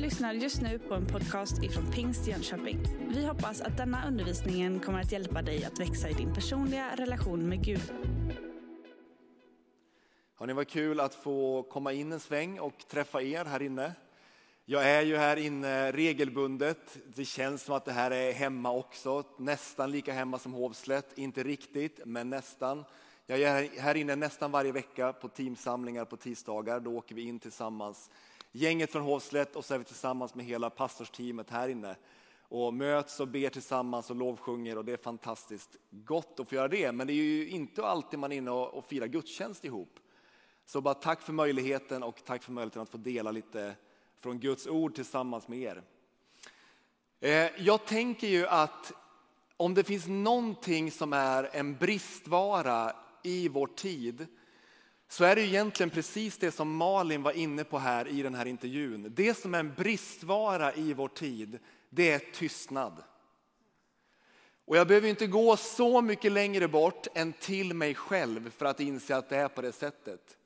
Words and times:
lyssnar 0.00 0.32
just 0.32 0.62
nu 0.62 0.78
på 0.78 0.94
en 0.94 1.06
podcast 1.06 1.62
ifrån 1.62 1.92
Pingst 1.92 2.26
Jönköping. 2.26 2.78
Vi 3.08 3.26
hoppas 3.26 3.60
att 3.60 3.76
denna 3.76 4.08
undervisning 4.08 4.80
kommer 4.80 5.00
att 5.00 5.12
hjälpa 5.12 5.42
dig 5.42 5.64
att 5.64 5.80
växa 5.80 6.08
i 6.08 6.12
din 6.12 6.34
personliga 6.34 6.96
relation 6.96 7.48
med 7.48 7.64
Gud. 7.64 7.92
Har 10.34 10.46
ni 10.46 10.52
varit 10.52 10.70
kul 10.70 11.00
att 11.00 11.14
få 11.14 11.62
komma 11.62 11.92
in 11.92 12.12
en 12.12 12.20
sväng 12.20 12.60
och 12.60 12.74
träffa 12.88 13.22
er 13.22 13.44
här 13.44 13.62
inne? 13.62 13.92
Jag 14.64 14.90
är 14.90 15.02
ju 15.02 15.16
här 15.16 15.36
inne 15.36 15.92
regelbundet. 15.92 16.98
Det 17.14 17.24
känns 17.24 17.62
som 17.62 17.74
att 17.74 17.84
det 17.84 17.92
här 17.92 18.10
är 18.10 18.32
hemma 18.32 18.72
också. 18.72 19.24
Nästan 19.38 19.90
lika 19.90 20.12
hemma 20.12 20.38
som 20.38 20.52
Hovslätt. 20.52 21.18
Inte 21.18 21.42
riktigt, 21.42 22.00
men 22.04 22.30
nästan. 22.30 22.84
Jag 23.26 23.40
är 23.40 23.80
här 23.80 23.94
inne 23.94 24.16
nästan 24.16 24.50
varje 24.50 24.72
vecka 24.72 25.12
på 25.12 25.28
teamsamlingar 25.28 26.04
på 26.04 26.16
tisdagar. 26.16 26.80
Då 26.80 26.96
åker 26.96 27.14
vi 27.14 27.22
in 27.22 27.38
tillsammans 27.38 28.10
gänget 28.52 28.92
från 28.92 29.02
Hovslätt 29.02 29.56
och 29.56 29.64
så 29.64 29.74
är 29.74 29.78
vi 29.78 29.84
tillsammans 29.84 30.34
med 30.34 30.46
hela 30.46 30.70
pastorsteamet 30.70 31.50
här 31.50 31.68
inne 31.68 31.96
och 32.50 32.74
möts 32.74 33.20
och 33.20 33.28
ber 33.28 33.48
tillsammans 33.48 34.10
och 34.10 34.16
lovsjunger 34.16 34.78
och 34.78 34.84
det 34.84 34.92
är 34.92 34.96
fantastiskt 34.96 35.76
gott 35.90 36.40
att 36.40 36.48
få 36.48 36.54
göra 36.54 36.68
det. 36.68 36.92
Men 36.92 37.06
det 37.06 37.12
är 37.12 37.14
ju 37.14 37.48
inte 37.48 37.86
alltid 37.86 38.18
man 38.18 38.32
är 38.32 38.36
inne 38.36 38.50
och 38.50 38.84
firar 38.84 39.06
gudstjänst 39.06 39.64
ihop. 39.64 39.98
Så 40.66 40.80
bara 40.80 40.94
tack 40.94 41.22
för 41.22 41.32
möjligheten 41.32 42.02
och 42.02 42.24
tack 42.24 42.42
för 42.42 42.52
möjligheten 42.52 42.82
att 42.82 42.88
få 42.88 42.98
dela 42.98 43.30
lite 43.30 43.74
från 44.16 44.40
Guds 44.40 44.66
ord 44.66 44.94
tillsammans 44.94 45.48
med 45.48 45.58
er. 45.58 45.82
Eh, 47.20 47.50
jag 47.58 47.86
tänker 47.86 48.26
ju 48.26 48.46
att 48.46 48.92
om 49.56 49.74
det 49.74 49.84
finns 49.84 50.06
någonting 50.06 50.90
som 50.90 51.12
är 51.12 51.50
en 51.52 51.76
bristvara 51.76 52.92
i 53.22 53.48
vår 53.48 53.66
tid 53.66 54.26
så 55.10 55.24
är 55.24 55.36
det 55.36 55.42
egentligen 55.42 55.90
precis 55.90 56.38
det 56.38 56.50
som 56.50 56.76
Malin 56.76 57.22
var 57.22 57.32
inne 57.32 57.64
på 57.64 57.78
här 57.78 58.08
i 58.08 58.22
den 58.22 58.34
här 58.34 58.46
intervjun. 58.46 59.12
Det 59.16 59.34
som 59.34 59.54
är 59.54 59.58
en 59.58 59.74
bristvara 59.74 60.74
i 60.74 60.94
vår 60.94 61.08
tid, 61.08 61.58
det 61.88 62.10
är 62.10 62.18
tystnad. 62.18 63.02
Och 64.66 64.76
jag 64.76 64.88
behöver 64.88 65.08
inte 65.08 65.26
gå 65.26 65.56
så 65.56 66.02
mycket 66.02 66.32
längre 66.32 66.68
bort 66.68 67.06
än 67.14 67.32
till 67.32 67.74
mig 67.74 67.94
själv 67.94 68.50
för 68.50 68.66
att 68.66 68.80
inse 68.80 69.16
att 69.16 69.28
det 69.28 69.36
är 69.36 69.48
på 69.48 69.62
det 69.62 69.72
sättet. 69.72 70.36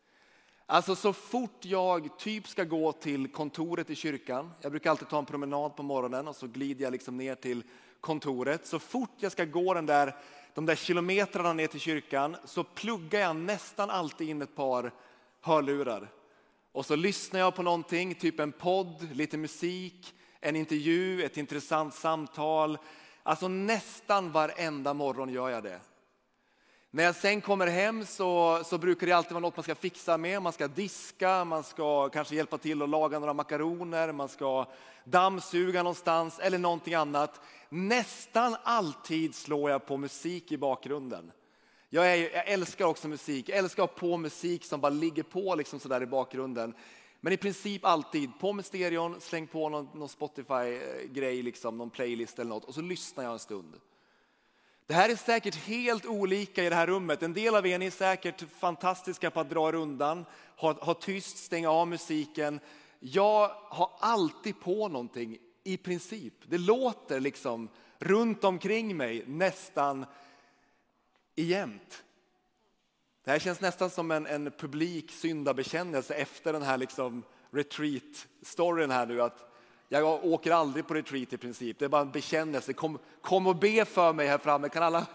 Alltså 0.66 0.96
så 0.96 1.12
fort 1.12 1.64
jag 1.64 2.18
typ 2.18 2.48
ska 2.48 2.64
gå 2.64 2.92
till 2.92 3.28
kontoret 3.28 3.90
i 3.90 3.94
kyrkan, 3.94 4.50
jag 4.60 4.72
brukar 4.72 4.90
alltid 4.90 5.08
ta 5.08 5.18
en 5.18 5.26
promenad 5.26 5.76
på 5.76 5.82
morgonen 5.82 6.28
och 6.28 6.36
så 6.36 6.46
glider 6.46 6.84
jag 6.84 6.92
liksom 6.92 7.16
ner 7.16 7.34
till 7.34 7.62
kontoret. 8.00 8.66
Så 8.66 8.78
fort 8.78 9.16
jag 9.18 9.32
ska 9.32 9.44
gå 9.44 9.74
den 9.74 9.86
där 9.86 10.14
de 10.54 10.66
där 10.66 10.74
kilometrarna 10.74 11.52
ner 11.52 11.66
till 11.66 11.80
kyrkan 11.80 12.36
så 12.44 12.64
pluggar 12.64 13.20
jag 13.20 13.36
nästan 13.36 13.90
alltid 13.90 14.28
in 14.28 14.42
ett 14.42 14.56
par 14.56 14.92
hörlurar. 15.40 16.08
Och 16.72 16.86
så 16.86 16.96
lyssnar 16.96 17.40
jag 17.40 17.54
på 17.54 17.62
någonting, 17.62 18.14
typ 18.14 18.40
en 18.40 18.52
podd, 18.52 19.16
lite 19.16 19.36
musik, 19.36 20.14
en 20.40 20.56
intervju, 20.56 21.22
ett 21.22 21.36
intressant 21.36 21.94
samtal. 21.94 22.78
Alltså 23.22 23.48
nästan 23.48 24.32
varenda 24.32 24.94
morgon 24.94 25.28
gör 25.28 25.50
jag 25.50 25.62
det. 25.62 25.80
När 26.94 27.04
jag 27.04 27.14
sen 27.14 27.40
kommer 27.40 27.66
hem 27.66 28.06
så, 28.06 28.60
så 28.64 28.78
brukar 28.78 29.06
det 29.06 29.12
alltid 29.12 29.32
vara 29.32 29.40
något 29.40 29.56
man 29.56 29.62
ska 29.62 29.74
fixa 29.74 30.18
med. 30.18 30.42
Man 30.42 30.52
ska 30.52 30.68
diska, 30.68 31.44
man 31.44 31.64
ska 31.64 32.08
kanske 32.08 32.36
hjälpa 32.36 32.58
till 32.58 32.82
att 32.82 32.88
laga 32.88 33.18
några 33.18 33.32
makaroner, 33.32 34.12
man 34.12 34.28
ska 34.28 34.66
dammsuga 35.04 35.82
någonstans 35.82 36.38
eller 36.38 36.58
någonting 36.58 36.94
annat. 36.94 37.40
Nästan 37.68 38.56
alltid 38.62 39.34
slår 39.34 39.70
jag 39.70 39.86
på 39.86 39.96
musik 39.96 40.52
i 40.52 40.58
bakgrunden. 40.58 41.32
Jag, 41.88 42.12
är, 42.12 42.34
jag 42.34 42.48
älskar 42.48 42.84
också 42.84 43.08
musik, 43.08 43.48
jag 43.48 43.58
älskar 43.58 43.84
att 43.84 43.90
ha 43.90 43.98
på 43.98 44.16
musik 44.16 44.64
som 44.64 44.80
bara 44.80 44.90
ligger 44.90 45.22
på 45.22 45.54
liksom 45.54 45.80
sådär 45.80 46.02
i 46.02 46.06
bakgrunden. 46.06 46.74
Men 47.20 47.32
i 47.32 47.36
princip 47.36 47.84
alltid 47.84 48.38
på 48.40 48.52
med 48.52 48.64
stereon, 48.64 49.20
släng 49.20 49.46
på 49.46 49.68
någon, 49.68 49.88
någon 49.94 50.08
Spotify-grej, 50.08 51.42
liksom, 51.42 51.78
någon 51.78 51.90
playlist 51.90 52.38
eller 52.38 52.50
något 52.50 52.64
och 52.64 52.74
så 52.74 52.80
lyssnar 52.80 53.24
jag 53.24 53.32
en 53.32 53.38
stund. 53.38 53.74
Det 54.86 54.94
här 54.94 55.08
är 55.08 55.16
säkert 55.16 55.54
helt 55.54 56.06
olika 56.06 56.64
i 56.64 56.68
det 56.68 56.74
här 56.74 56.86
rummet. 56.86 57.22
En 57.22 57.32
del 57.32 57.54
av 57.54 57.66
er 57.66 57.82
är 57.82 57.90
säkert 57.90 58.44
fantastiska 58.58 59.30
på 59.30 59.40
att 59.40 59.50
dra 59.50 59.68
er 59.68 59.74
undan, 59.74 60.24
ha, 60.56 60.72
ha 60.72 60.94
tyst, 60.94 61.38
stänga 61.38 61.70
av 61.70 61.88
musiken. 61.88 62.60
Jag 63.00 63.48
har 63.48 63.90
alltid 64.00 64.60
på 64.60 64.88
någonting 64.88 65.38
i 65.64 65.76
princip. 65.76 66.34
Det 66.46 66.58
låter 66.58 67.20
liksom 67.20 67.68
runt 67.98 68.44
omkring 68.44 68.96
mig 68.96 69.24
nästan 69.26 70.06
jämt. 71.34 72.04
Det 73.24 73.30
här 73.30 73.38
känns 73.38 73.60
nästan 73.60 73.90
som 73.90 74.10
en, 74.10 74.26
en 74.26 74.50
publik 74.50 75.10
syndabekännelse 75.10 76.14
efter 76.14 76.52
den 76.52 76.62
här 76.62 76.78
liksom 76.78 77.22
retreat-storyn 77.50 78.90
här 78.90 79.06
nu. 79.06 79.22
Att 79.22 79.53
jag 80.00 80.24
åker 80.24 80.50
aldrig 80.50 80.86
på 80.86 80.94
retreat 80.94 81.32
i 81.32 81.36
princip. 81.36 81.78
Det 81.78 81.84
är 81.84 81.88
bara 81.88 82.02
en 82.02 82.10
bekännelse. 82.10 82.72
Kom, 82.72 82.98
kom 83.20 83.46
och 83.46 83.56
be 83.56 83.84
för 83.84 84.12
mig 84.12 84.26
här 84.26 84.38
framme. 84.38 84.68
Kan 84.68 84.82
alla 84.82 85.06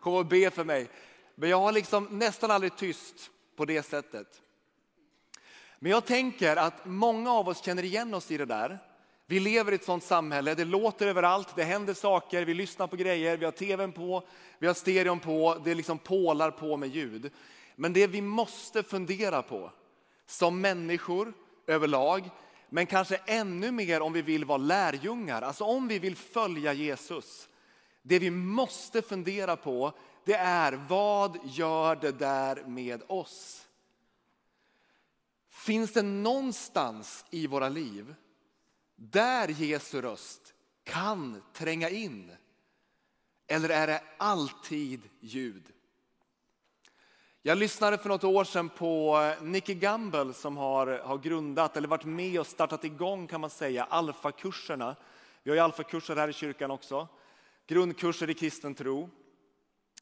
komma 0.00 0.18
och 0.18 0.26
be 0.26 0.50
för 0.50 0.64
mig? 0.64 0.88
Men 1.34 1.50
jag 1.50 1.60
har 1.60 1.72
liksom 1.72 2.08
nästan 2.10 2.50
aldrig 2.50 2.76
tyst 2.76 3.30
på 3.56 3.64
det 3.64 3.82
sättet. 3.82 4.42
Men 5.78 5.92
jag 5.92 6.04
tänker 6.04 6.56
att 6.56 6.86
många 6.86 7.32
av 7.32 7.48
oss 7.48 7.64
känner 7.64 7.84
igen 7.84 8.14
oss 8.14 8.30
i 8.30 8.36
det 8.36 8.44
där. 8.44 8.78
Vi 9.26 9.40
lever 9.40 9.72
i 9.72 9.74
ett 9.74 9.84
sånt 9.84 10.04
samhälle, 10.04 10.54
det 10.54 10.64
låter 10.64 11.06
överallt, 11.06 11.56
det 11.56 11.64
händer 11.64 11.94
saker, 11.94 12.44
vi 12.44 12.54
lyssnar 12.54 12.86
på 12.86 12.96
grejer, 12.96 13.36
vi 13.36 13.44
har 13.44 13.52
tvn 13.52 13.92
på, 13.92 14.22
vi 14.58 14.66
har 14.66 14.74
stereon 14.74 15.20
på, 15.20 15.60
det 15.64 15.74
liksom 15.74 15.98
pålar 15.98 16.50
på 16.50 16.76
med 16.76 16.88
ljud. 16.88 17.30
Men 17.76 17.92
det 17.92 18.06
vi 18.06 18.20
måste 18.20 18.82
fundera 18.82 19.42
på 19.42 19.72
som 20.26 20.60
människor 20.60 21.32
överlag, 21.66 22.30
men 22.68 22.86
kanske 22.86 23.16
ännu 23.26 23.70
mer 23.70 24.02
om 24.02 24.12
vi 24.12 24.22
vill 24.22 24.44
vara 24.44 24.58
lärjungar, 24.58 25.42
alltså 25.42 25.64
om 25.64 25.88
vi 25.88 25.98
vill 25.98 26.16
följa 26.16 26.72
Jesus. 26.72 27.48
Det 28.02 28.18
vi 28.18 28.30
måste 28.30 29.02
fundera 29.02 29.56
på, 29.56 29.92
det 30.24 30.34
är 30.34 30.72
vad 30.88 31.38
gör 31.44 31.96
det 31.96 32.12
där 32.12 32.64
med 32.66 33.02
oss? 33.06 33.66
Finns 35.48 35.92
det 35.92 36.02
någonstans 36.02 37.24
i 37.30 37.46
våra 37.46 37.68
liv 37.68 38.14
där 38.96 39.48
Jesu 39.48 40.00
röst 40.00 40.54
kan 40.84 41.42
tränga 41.52 41.90
in? 41.90 42.32
Eller 43.46 43.68
är 43.68 43.86
det 43.86 44.02
alltid 44.18 45.02
ljud? 45.20 45.72
Jag 47.42 47.58
lyssnade 47.58 47.98
för 47.98 48.08
något 48.08 48.24
år 48.24 48.44
sedan 48.44 48.68
på 48.68 49.20
eh, 49.20 49.44
Nicky 49.44 49.74
Gamble 49.74 50.32
som 50.34 50.56
har, 50.56 50.86
har 50.86 51.18
grundat 51.18 51.76
eller 51.76 51.88
varit 51.88 52.04
med 52.04 52.40
och 52.40 52.46
startat 52.46 52.84
igång 52.84 53.26
kan 53.26 53.40
man 53.40 53.50
säga 53.50 53.84
alfakurserna. 53.84 54.96
Vi 55.42 55.50
har 55.50 55.56
ju 55.56 55.62
alfakurser 55.62 56.16
här 56.16 56.28
i 56.28 56.32
kyrkan 56.32 56.70
också. 56.70 57.08
Grundkurser 57.66 58.30
i 58.30 58.34
kristen 58.34 58.74
tro. 58.74 59.10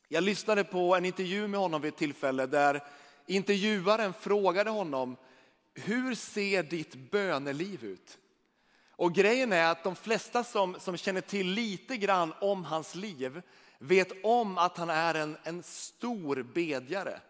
Jag 0.08 0.24
lyssnade 0.24 0.64
på 0.64 0.96
en 0.96 1.04
intervju 1.04 1.48
med 1.48 1.60
honom 1.60 1.82
vid 1.82 1.92
ett 1.92 1.98
tillfälle 1.98 2.46
där 2.46 2.84
intervjuaren 3.26 4.12
frågade 4.12 4.70
honom 4.70 5.16
hur 5.74 6.14
ser 6.14 6.62
ditt 6.62 7.10
böneliv 7.10 7.84
ut? 7.84 8.18
Och 8.90 9.14
grejen 9.14 9.52
är 9.52 9.70
att 9.70 9.84
de 9.84 9.96
flesta 9.96 10.44
som, 10.44 10.80
som 10.80 10.96
känner 10.96 11.20
till 11.20 11.46
lite 11.46 11.96
grann 11.96 12.32
om 12.40 12.64
hans 12.64 12.94
liv 12.94 13.42
vet 13.78 14.24
om 14.24 14.58
att 14.58 14.76
han 14.76 14.90
är 14.90 15.14
en, 15.14 15.36
en 15.42 15.62
stor 15.62 16.42
bedjare. 16.42 17.20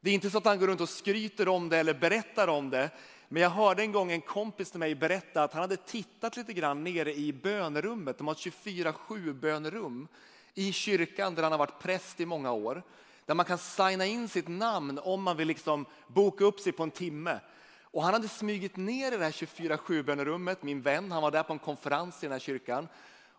Det 0.00 0.10
är 0.10 0.14
inte 0.14 0.30
så 0.30 0.38
att 0.38 0.44
han 0.44 0.58
går 0.58 0.66
runt 0.66 0.80
och 0.80 0.88
skryter 0.88 1.48
om 1.48 1.68
det 1.68 1.78
eller 1.78 1.94
berättar 1.94 2.48
om 2.48 2.70
det. 2.70 2.90
Men 3.28 3.42
jag 3.42 3.50
hörde 3.50 3.82
en 3.82 3.92
gång 3.92 4.12
en 4.12 4.20
kompis 4.20 4.70
till 4.70 4.80
mig 4.80 4.94
berätta 4.94 5.42
att 5.42 5.52
han 5.52 5.60
hade 5.60 5.76
tittat 5.76 6.36
lite 6.36 6.52
grann 6.52 6.84
nere 6.84 7.14
i 7.14 7.32
bönerummet. 7.32 8.18
De 8.18 8.26
har 8.26 8.34
ett 8.34 8.40
24-7 8.64 9.32
bönerum 9.32 10.08
i 10.54 10.72
kyrkan 10.72 11.34
där 11.34 11.42
han 11.42 11.52
har 11.52 11.58
varit 11.58 11.78
präst 11.78 12.20
i 12.20 12.26
många 12.26 12.52
år. 12.52 12.82
Där 13.26 13.34
man 13.34 13.46
kan 13.46 13.58
signa 13.58 14.06
in 14.06 14.28
sitt 14.28 14.48
namn 14.48 14.98
om 15.02 15.22
man 15.22 15.36
vill 15.36 15.48
liksom 15.48 15.86
boka 16.06 16.44
upp 16.44 16.60
sig 16.60 16.72
på 16.72 16.82
en 16.82 16.90
timme. 16.90 17.40
Och 17.82 18.02
han 18.02 18.14
hade 18.14 18.28
smugit 18.28 18.76
ner 18.76 19.12
i 19.12 19.16
det 19.16 19.24
här 19.24 19.30
24-7 19.30 20.02
bönerummet, 20.02 20.62
min 20.62 20.82
vän, 20.82 21.12
han 21.12 21.22
var 21.22 21.30
där 21.30 21.42
på 21.42 21.52
en 21.52 21.58
konferens 21.58 22.22
i 22.22 22.26
den 22.26 22.32
här 22.32 22.38
kyrkan. 22.38 22.88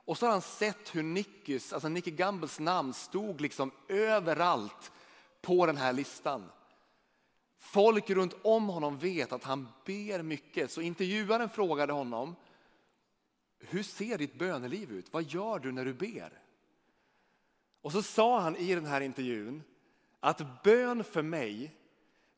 Och 0.05 0.17
så 0.17 0.25
har 0.25 0.31
han 0.31 0.41
sett 0.41 0.95
hur 0.95 1.03
Nickys, 1.03 1.73
alltså 1.73 1.89
Nicky 1.89 2.11
Gambles 2.11 2.59
namn 2.59 2.93
stod 2.93 3.41
liksom 3.41 3.71
överallt 3.87 4.91
på 5.41 5.65
den 5.65 5.77
här 5.77 5.93
listan. 5.93 6.49
Folk 7.57 8.09
runt 8.09 8.35
om 8.41 8.67
honom 8.67 8.97
vet 8.97 9.31
att 9.31 9.43
han 9.43 9.67
ber 9.85 10.21
mycket, 10.21 10.71
så 10.71 10.81
intervjuaren 10.81 11.49
frågade 11.49 11.93
honom, 11.93 12.35
hur 13.59 13.83
ser 13.83 14.17
ditt 14.17 14.39
böneliv 14.39 14.91
ut? 14.91 15.13
Vad 15.13 15.23
gör 15.23 15.59
du 15.59 15.71
när 15.71 15.85
du 15.85 15.93
ber? 15.93 16.31
Och 17.81 17.91
så 17.91 18.03
sa 18.03 18.39
han 18.39 18.55
i 18.55 18.75
den 18.75 18.85
här 18.85 19.01
intervjun 19.01 19.63
att 20.19 20.63
bön 20.63 21.03
för 21.03 21.21
mig, 21.21 21.75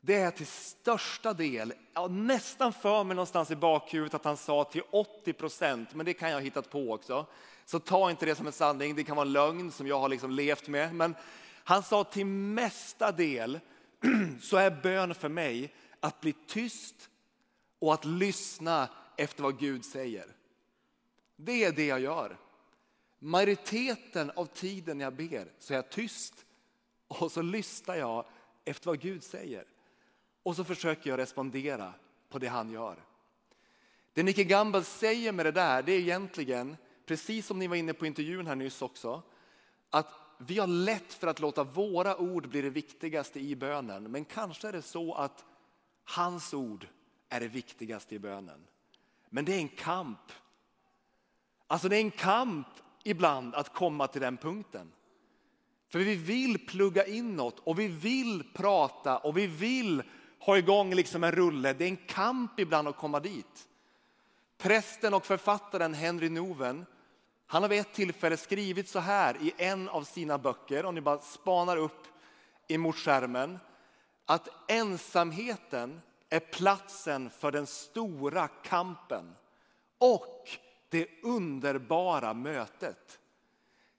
det 0.00 0.14
är 0.14 0.30
till 0.30 0.46
största 0.46 1.32
del, 1.32 1.72
ja, 1.94 2.06
nästan 2.06 2.72
för 2.72 3.04
mig 3.04 3.14
någonstans 3.14 3.50
i 3.50 3.56
bakhuvudet 3.56 4.14
att 4.14 4.24
han 4.24 4.36
sa 4.36 4.64
till 4.64 4.82
80 4.90 5.32
procent, 5.32 5.94
men 5.94 6.06
det 6.06 6.14
kan 6.14 6.30
jag 6.30 6.36
ha 6.36 6.42
hittat 6.42 6.70
på 6.70 6.92
också. 6.92 7.26
Så 7.66 7.78
ta 7.78 8.10
inte 8.10 8.26
det 8.26 8.34
som 8.34 8.46
en 8.46 8.52
sanning, 8.52 8.94
det 8.94 9.04
kan 9.04 9.16
vara 9.16 9.26
en 9.26 9.32
lögn 9.32 9.72
som 9.72 9.86
jag 9.86 10.00
har 10.00 10.08
liksom 10.08 10.30
levt 10.30 10.68
med. 10.68 10.94
Men 10.94 11.14
han 11.64 11.82
sa 11.82 12.04
till 12.04 12.26
mesta 12.26 13.12
del 13.12 13.60
så 14.42 14.56
är 14.56 14.82
bön 14.82 15.14
för 15.14 15.28
mig 15.28 15.74
att 16.00 16.20
bli 16.20 16.34
tyst 16.46 17.10
och 17.78 17.94
att 17.94 18.04
lyssna 18.04 18.88
efter 19.16 19.42
vad 19.42 19.58
Gud 19.58 19.84
säger. 19.84 20.26
Det 21.36 21.64
är 21.64 21.72
det 21.72 21.86
jag 21.86 22.00
gör. 22.00 22.36
Majoriteten 23.18 24.30
av 24.36 24.46
tiden 24.46 25.00
jag 25.00 25.12
ber 25.12 25.52
så 25.58 25.72
är 25.72 25.76
jag 25.76 25.90
tyst 25.90 26.44
och 27.08 27.32
så 27.32 27.42
lyssnar 27.42 27.94
jag 27.94 28.26
efter 28.64 28.86
vad 28.86 29.00
Gud 29.00 29.24
säger. 29.24 29.64
Och 30.42 30.56
så 30.56 30.64
försöker 30.64 31.10
jag 31.10 31.18
respondera 31.18 31.92
på 32.28 32.38
det 32.38 32.46
han 32.46 32.70
gör. 32.70 33.04
Det 34.12 34.22
Nicke 34.22 34.44
Gamble 34.44 34.84
säger 34.84 35.32
med 35.32 35.46
det 35.46 35.52
där, 35.52 35.82
det 35.82 35.92
är 35.92 35.98
egentligen, 35.98 36.76
precis 37.06 37.46
som 37.46 37.58
ni 37.58 37.66
var 37.66 37.76
inne 37.76 37.92
på 37.92 38.06
intervjun 38.06 38.46
här 38.46 38.54
nyss 38.54 38.82
också, 38.82 39.22
att 39.90 40.08
vi 40.38 40.58
har 40.58 40.66
lätt 40.66 41.12
för 41.12 41.26
att 41.26 41.40
låta 41.40 41.64
våra 41.64 42.16
ord 42.16 42.48
bli 42.48 42.62
det 42.62 42.70
viktigaste 42.70 43.40
i 43.40 43.56
bönen. 43.56 44.10
Men 44.10 44.24
kanske 44.24 44.68
är 44.68 44.72
det 44.72 44.82
så 44.82 45.14
att 45.14 45.44
hans 46.04 46.54
ord 46.54 46.86
är 47.28 47.40
det 47.40 47.48
viktigaste 47.48 48.14
i 48.14 48.18
bönen. 48.18 48.66
Men 49.30 49.44
det 49.44 49.54
är 49.54 49.58
en 49.58 49.68
kamp. 49.68 50.32
Alltså 51.66 51.88
det 51.88 51.96
är 51.96 52.00
en 52.00 52.10
kamp 52.10 52.66
ibland 53.04 53.54
att 53.54 53.74
komma 53.74 54.06
till 54.06 54.20
den 54.20 54.36
punkten. 54.36 54.92
För 55.88 55.98
vi 55.98 56.14
vill 56.14 56.66
plugga 56.66 57.06
in 57.06 57.36
något 57.36 57.58
och 57.58 57.78
vi 57.78 57.88
vill 57.88 58.44
prata 58.54 59.18
och 59.18 59.36
vi 59.36 59.46
vill 59.46 60.02
ha 60.38 60.58
igång 60.58 60.94
liksom 60.94 61.24
en 61.24 61.32
rulle. 61.32 61.72
Det 61.72 61.84
är 61.84 61.88
en 61.88 61.96
kamp 61.96 62.60
ibland 62.60 62.88
att 62.88 62.96
komma 62.96 63.20
dit. 63.20 63.68
Prästen 64.58 65.14
och 65.14 65.26
författaren 65.26 65.94
Henry 65.94 66.28
Noven, 66.28 66.86
han 67.46 67.62
har 67.62 67.68
vid 67.68 67.80
ett 67.80 67.92
tillfälle 67.92 68.36
skrivit 68.36 68.88
så 68.88 68.98
här 68.98 69.36
i 69.40 69.54
en 69.56 69.88
av 69.88 70.02
sina 70.02 70.38
böcker, 70.38 70.84
om 70.84 70.94
ni 70.94 71.00
bara 71.00 71.18
spanar 71.18 71.76
upp 71.76 72.06
emot 72.68 72.96
skärmen, 72.96 73.58
att 74.26 74.48
ensamheten 74.68 76.00
är 76.30 76.40
platsen 76.40 77.30
för 77.30 77.52
den 77.52 77.66
stora 77.66 78.48
kampen 78.48 79.34
och 79.98 80.48
det 80.88 81.08
underbara 81.22 82.34
mötet. 82.34 83.18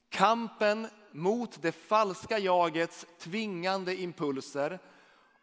Kampen 0.10 0.88
mot 1.12 1.62
det 1.62 1.72
falska 1.72 2.40
jagets 2.40 3.06
tvingande 3.20 3.96
impulser 3.96 4.80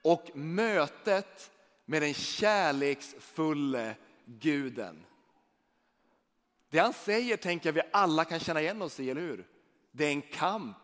och 0.02 0.30
mötet 0.34 1.50
med 1.84 2.02
den 2.02 2.14
kärleksfulle 2.14 3.94
guden. 4.24 5.04
Det 6.74 6.80
han 6.80 6.92
säger 6.92 7.36
tänker 7.36 7.68
jag 7.68 7.72
vi 7.72 7.82
alla 7.92 8.24
kan 8.24 8.40
känna 8.40 8.60
igen 8.60 8.82
oss 8.82 9.00
i, 9.00 9.10
eller 9.10 9.20
hur? 9.20 9.46
Det 9.92 10.04
är 10.04 10.10
en 10.10 10.22
kamp. 10.22 10.76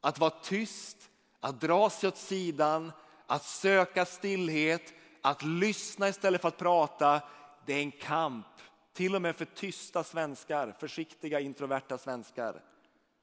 Att 0.00 0.18
vara 0.18 0.30
tyst, 0.30 1.10
att 1.40 1.60
dra 1.60 1.90
sig 1.90 2.08
åt 2.08 2.16
sidan, 2.16 2.92
att 3.26 3.44
söka 3.44 4.04
stillhet, 4.04 4.94
att 5.22 5.42
lyssna 5.42 6.08
istället 6.08 6.40
för 6.40 6.48
att 6.48 6.56
prata. 6.56 7.22
Det 7.66 7.72
är 7.72 7.78
en 7.80 7.92
kamp. 7.92 8.46
Till 8.92 9.14
och 9.14 9.22
med 9.22 9.36
för 9.36 9.44
tysta 9.44 10.04
svenskar, 10.04 10.74
försiktiga 10.78 11.40
introverta 11.40 11.98
svenskar. 11.98 12.62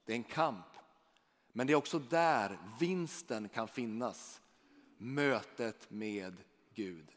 Det 0.05 0.11
är 0.11 0.17
en 0.17 0.23
kamp. 0.23 0.67
Men 1.51 1.67
det 1.67 1.73
är 1.73 1.77
också 1.77 1.99
där 1.99 2.57
vinsten 2.79 3.49
kan 3.49 3.67
finnas. 3.67 4.41
Mötet 4.97 5.91
med 5.91 6.37
Gud. 6.75 7.07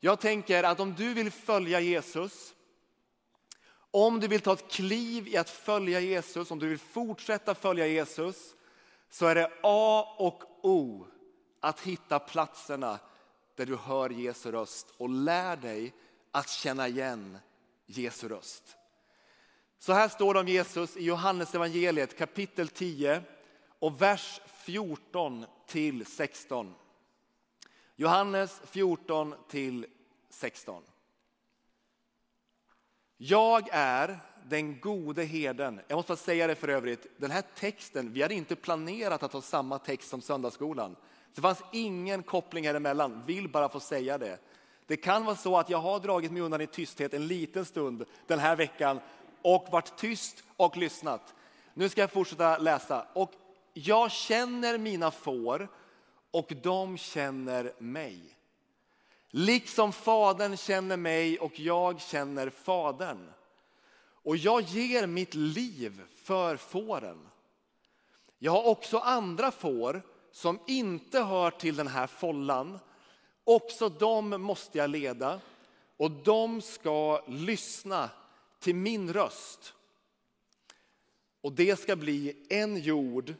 Jag 0.00 0.20
tänker 0.20 0.62
att 0.62 0.80
om 0.80 0.94
du 0.94 1.14
vill 1.14 1.30
följa 1.30 1.80
Jesus, 1.80 2.53
om 3.94 4.20
du 4.20 4.28
vill 4.28 4.40
ta 4.40 4.52
ett 4.52 4.70
kliv 4.70 5.28
i 5.28 5.36
att 5.36 5.50
följa 5.50 6.00
Jesus, 6.00 6.50
om 6.50 6.58
du 6.58 6.68
vill 6.68 6.78
fortsätta 6.78 7.54
följa 7.54 7.86
Jesus, 7.86 8.54
så 9.10 9.26
är 9.26 9.34
det 9.34 9.50
A 9.62 10.14
och 10.18 10.42
O 10.62 11.06
att 11.60 11.80
hitta 11.80 12.18
platserna 12.18 12.98
där 13.54 13.66
du 13.66 13.76
hör 13.76 14.10
Jesu 14.10 14.52
röst 14.52 14.94
och 14.96 15.08
lär 15.08 15.56
dig 15.56 15.94
att 16.30 16.48
känna 16.48 16.88
igen 16.88 17.38
Jesu 17.86 18.28
röst. 18.28 18.76
Så 19.78 19.92
här 19.92 20.08
står 20.08 20.34
det 20.34 20.40
om 20.40 20.48
Jesus 20.48 20.96
i 20.96 21.04
Johannes 21.04 21.54
evangeliet 21.54 22.18
kapitel 22.18 22.68
10 22.68 23.22
och 23.78 24.02
vers 24.02 24.40
14 24.46 25.46
till 25.66 26.06
16. 26.06 26.74
Johannes 27.96 28.60
14 28.64 29.34
till 29.48 29.86
16. 30.30 30.82
Jag 33.16 33.68
är 33.72 34.18
den 34.48 34.80
gode 34.80 35.24
herden. 35.24 35.80
Jag 35.88 35.96
måste 35.96 36.16
säga 36.16 36.46
det 36.46 36.54
för 36.54 36.68
övrigt, 36.68 37.06
den 37.16 37.30
här 37.30 37.42
texten, 37.54 38.12
vi 38.12 38.22
hade 38.22 38.34
inte 38.34 38.56
planerat 38.56 39.22
att 39.22 39.32
ha 39.32 39.40
samma 39.40 39.78
text 39.78 40.08
som 40.08 40.20
söndagsskolan. 40.20 40.96
Det 41.34 41.40
fanns 41.40 41.62
ingen 41.72 42.22
koppling 42.22 42.66
här 42.66 42.74
emellan, 42.74 43.22
vill 43.26 43.48
bara 43.48 43.68
få 43.68 43.80
säga 43.80 44.18
det. 44.18 44.38
Det 44.86 44.96
kan 44.96 45.24
vara 45.24 45.36
så 45.36 45.56
att 45.56 45.70
jag 45.70 45.78
har 45.78 46.00
dragit 46.00 46.32
mig 46.32 46.42
undan 46.42 46.60
i 46.60 46.66
tysthet 46.66 47.14
en 47.14 47.26
liten 47.26 47.64
stund 47.64 48.04
den 48.26 48.38
här 48.38 48.56
veckan 48.56 49.00
och 49.42 49.66
varit 49.70 49.96
tyst 49.96 50.44
och 50.56 50.76
lyssnat. 50.76 51.34
Nu 51.74 51.88
ska 51.88 52.00
jag 52.00 52.10
fortsätta 52.10 52.58
läsa. 52.58 53.06
Och 53.12 53.32
jag 53.72 54.10
känner 54.10 54.78
mina 54.78 55.10
får 55.10 55.68
och 56.30 56.52
de 56.62 56.98
känner 56.98 57.72
mig. 57.78 58.20
Liksom 59.36 59.92
Fadern 59.92 60.56
känner 60.56 60.96
mig 60.96 61.38
och 61.38 61.60
jag 61.60 62.00
känner 62.00 62.50
Fadern. 62.50 63.32
Och 64.04 64.36
jag 64.36 64.62
ger 64.62 65.06
mitt 65.06 65.34
liv 65.34 66.02
för 66.16 66.56
fåren. 66.56 67.28
Jag 68.38 68.52
har 68.52 68.64
också 68.64 68.98
andra 68.98 69.50
får 69.50 70.02
som 70.32 70.58
inte 70.66 71.20
hör 71.20 71.50
till 71.50 71.76
den 71.76 71.86
här 71.86 72.06
follan. 72.06 72.78
Också 73.44 73.88
dem 73.88 74.42
måste 74.42 74.78
jag 74.78 74.90
leda 74.90 75.40
och 75.96 76.10
de 76.10 76.60
ska 76.60 77.24
lyssna 77.28 78.10
till 78.60 78.74
min 78.74 79.12
röst. 79.12 79.74
Och 81.40 81.52
det 81.52 81.80
ska 81.80 81.96
bli 81.96 82.46
en 82.50 82.76
jord 82.76 83.34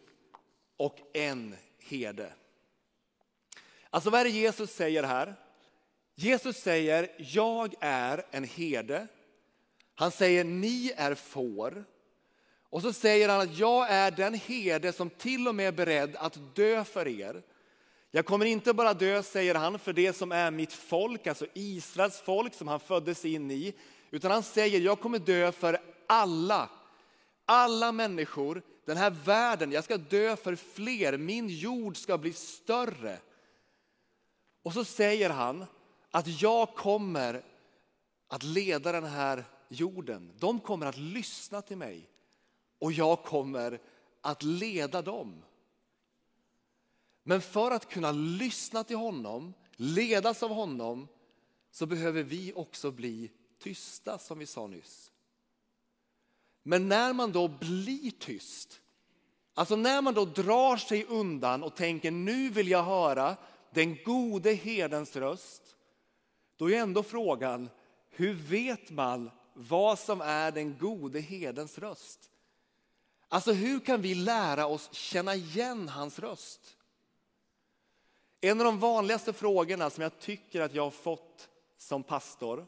och 0.76 0.98
en 1.12 1.56
herde. 1.78 2.32
Alltså 3.90 4.10
vad 4.10 4.20
är 4.20 4.24
det 4.24 4.30
Jesus 4.30 4.70
säger 4.70 5.02
här? 5.02 5.43
Jesus 6.14 6.56
säger, 6.56 7.08
jag 7.18 7.74
är 7.80 8.24
en 8.30 8.44
herde. 8.44 9.06
Han 9.94 10.10
säger, 10.10 10.44
ni 10.44 10.92
är 10.96 11.14
får. 11.14 11.84
Och 12.70 12.82
så 12.82 12.92
säger 12.92 13.28
han 13.28 13.40
att 13.40 13.58
jag 13.58 13.90
är 13.90 14.10
den 14.10 14.34
herde 14.34 14.92
som 14.92 15.10
till 15.10 15.48
och 15.48 15.54
med 15.54 15.68
är 15.68 15.72
beredd 15.72 16.16
att 16.16 16.56
dö 16.56 16.84
för 16.84 17.08
er. 17.08 17.42
Jag 18.10 18.26
kommer 18.26 18.46
inte 18.46 18.72
bara 18.72 18.94
dö, 18.94 19.22
säger 19.22 19.54
han, 19.54 19.78
för 19.78 19.92
det 19.92 20.12
som 20.12 20.32
är 20.32 20.50
mitt 20.50 20.72
folk, 20.72 21.26
alltså 21.26 21.46
Israels 21.54 22.20
folk 22.20 22.54
som 22.54 22.68
han 22.68 22.80
föddes 22.80 23.24
in 23.24 23.50
i. 23.50 23.74
Utan 24.10 24.30
han 24.30 24.42
säger, 24.42 24.80
jag 24.80 25.00
kommer 25.00 25.18
dö 25.18 25.52
för 25.52 25.80
alla. 26.06 26.70
Alla 27.44 27.92
människor, 27.92 28.62
den 28.84 28.96
här 28.96 29.10
världen, 29.10 29.72
jag 29.72 29.84
ska 29.84 29.96
dö 29.96 30.36
för 30.36 30.56
fler, 30.56 31.18
min 31.18 31.48
jord 31.48 31.96
ska 31.96 32.18
bli 32.18 32.32
större. 32.32 33.18
Och 34.62 34.72
så 34.72 34.84
säger 34.84 35.30
han 35.30 35.66
att 36.14 36.42
jag 36.42 36.74
kommer 36.74 37.42
att 38.28 38.42
leda 38.42 38.92
den 38.92 39.04
här 39.04 39.44
jorden. 39.68 40.32
De 40.38 40.60
kommer 40.60 40.86
att 40.86 40.96
lyssna 40.96 41.62
till 41.62 41.76
mig 41.76 42.08
och 42.78 42.92
jag 42.92 43.22
kommer 43.22 43.80
att 44.20 44.42
leda 44.42 45.02
dem. 45.02 45.42
Men 47.22 47.40
för 47.40 47.70
att 47.70 47.88
kunna 47.88 48.12
lyssna 48.12 48.84
till 48.84 48.96
honom, 48.96 49.54
ledas 49.76 50.42
av 50.42 50.50
honom, 50.50 51.08
så 51.70 51.86
behöver 51.86 52.22
vi 52.22 52.52
också 52.52 52.90
bli 52.90 53.30
tysta 53.58 54.18
som 54.18 54.38
vi 54.38 54.46
sa 54.46 54.66
nyss. 54.66 55.10
Men 56.62 56.88
när 56.88 57.12
man 57.12 57.32
då 57.32 57.48
blir 57.48 58.10
tyst, 58.10 58.80
alltså 59.54 59.76
när 59.76 60.02
man 60.02 60.14
då 60.14 60.24
drar 60.24 60.76
sig 60.76 61.04
undan 61.04 61.62
och 61.62 61.76
tänker 61.76 62.10
nu 62.10 62.50
vill 62.50 62.68
jag 62.68 62.82
höra 62.82 63.36
den 63.70 64.04
gode 64.04 64.52
herdens 64.52 65.16
röst, 65.16 65.73
då 66.56 66.70
är 66.70 66.76
ändå 66.76 67.02
frågan, 67.02 67.70
hur 68.10 68.34
vet 68.34 68.90
man 68.90 69.30
vad 69.54 69.98
som 69.98 70.20
är 70.20 70.52
den 70.52 70.78
gode 70.78 71.20
herdens 71.20 71.78
röst? 71.78 72.30
Alltså 73.28 73.52
hur 73.52 73.80
kan 73.80 74.02
vi 74.02 74.14
lära 74.14 74.66
oss 74.66 74.92
känna 74.92 75.34
igen 75.34 75.88
hans 75.88 76.18
röst? 76.18 76.76
En 78.40 78.60
av 78.60 78.64
de 78.64 78.78
vanligaste 78.78 79.32
frågorna 79.32 79.90
som 79.90 80.02
jag 80.02 80.18
tycker 80.18 80.60
att 80.60 80.74
jag 80.74 80.82
har 80.82 80.90
fått 80.90 81.48
som 81.76 82.02
pastor, 82.02 82.66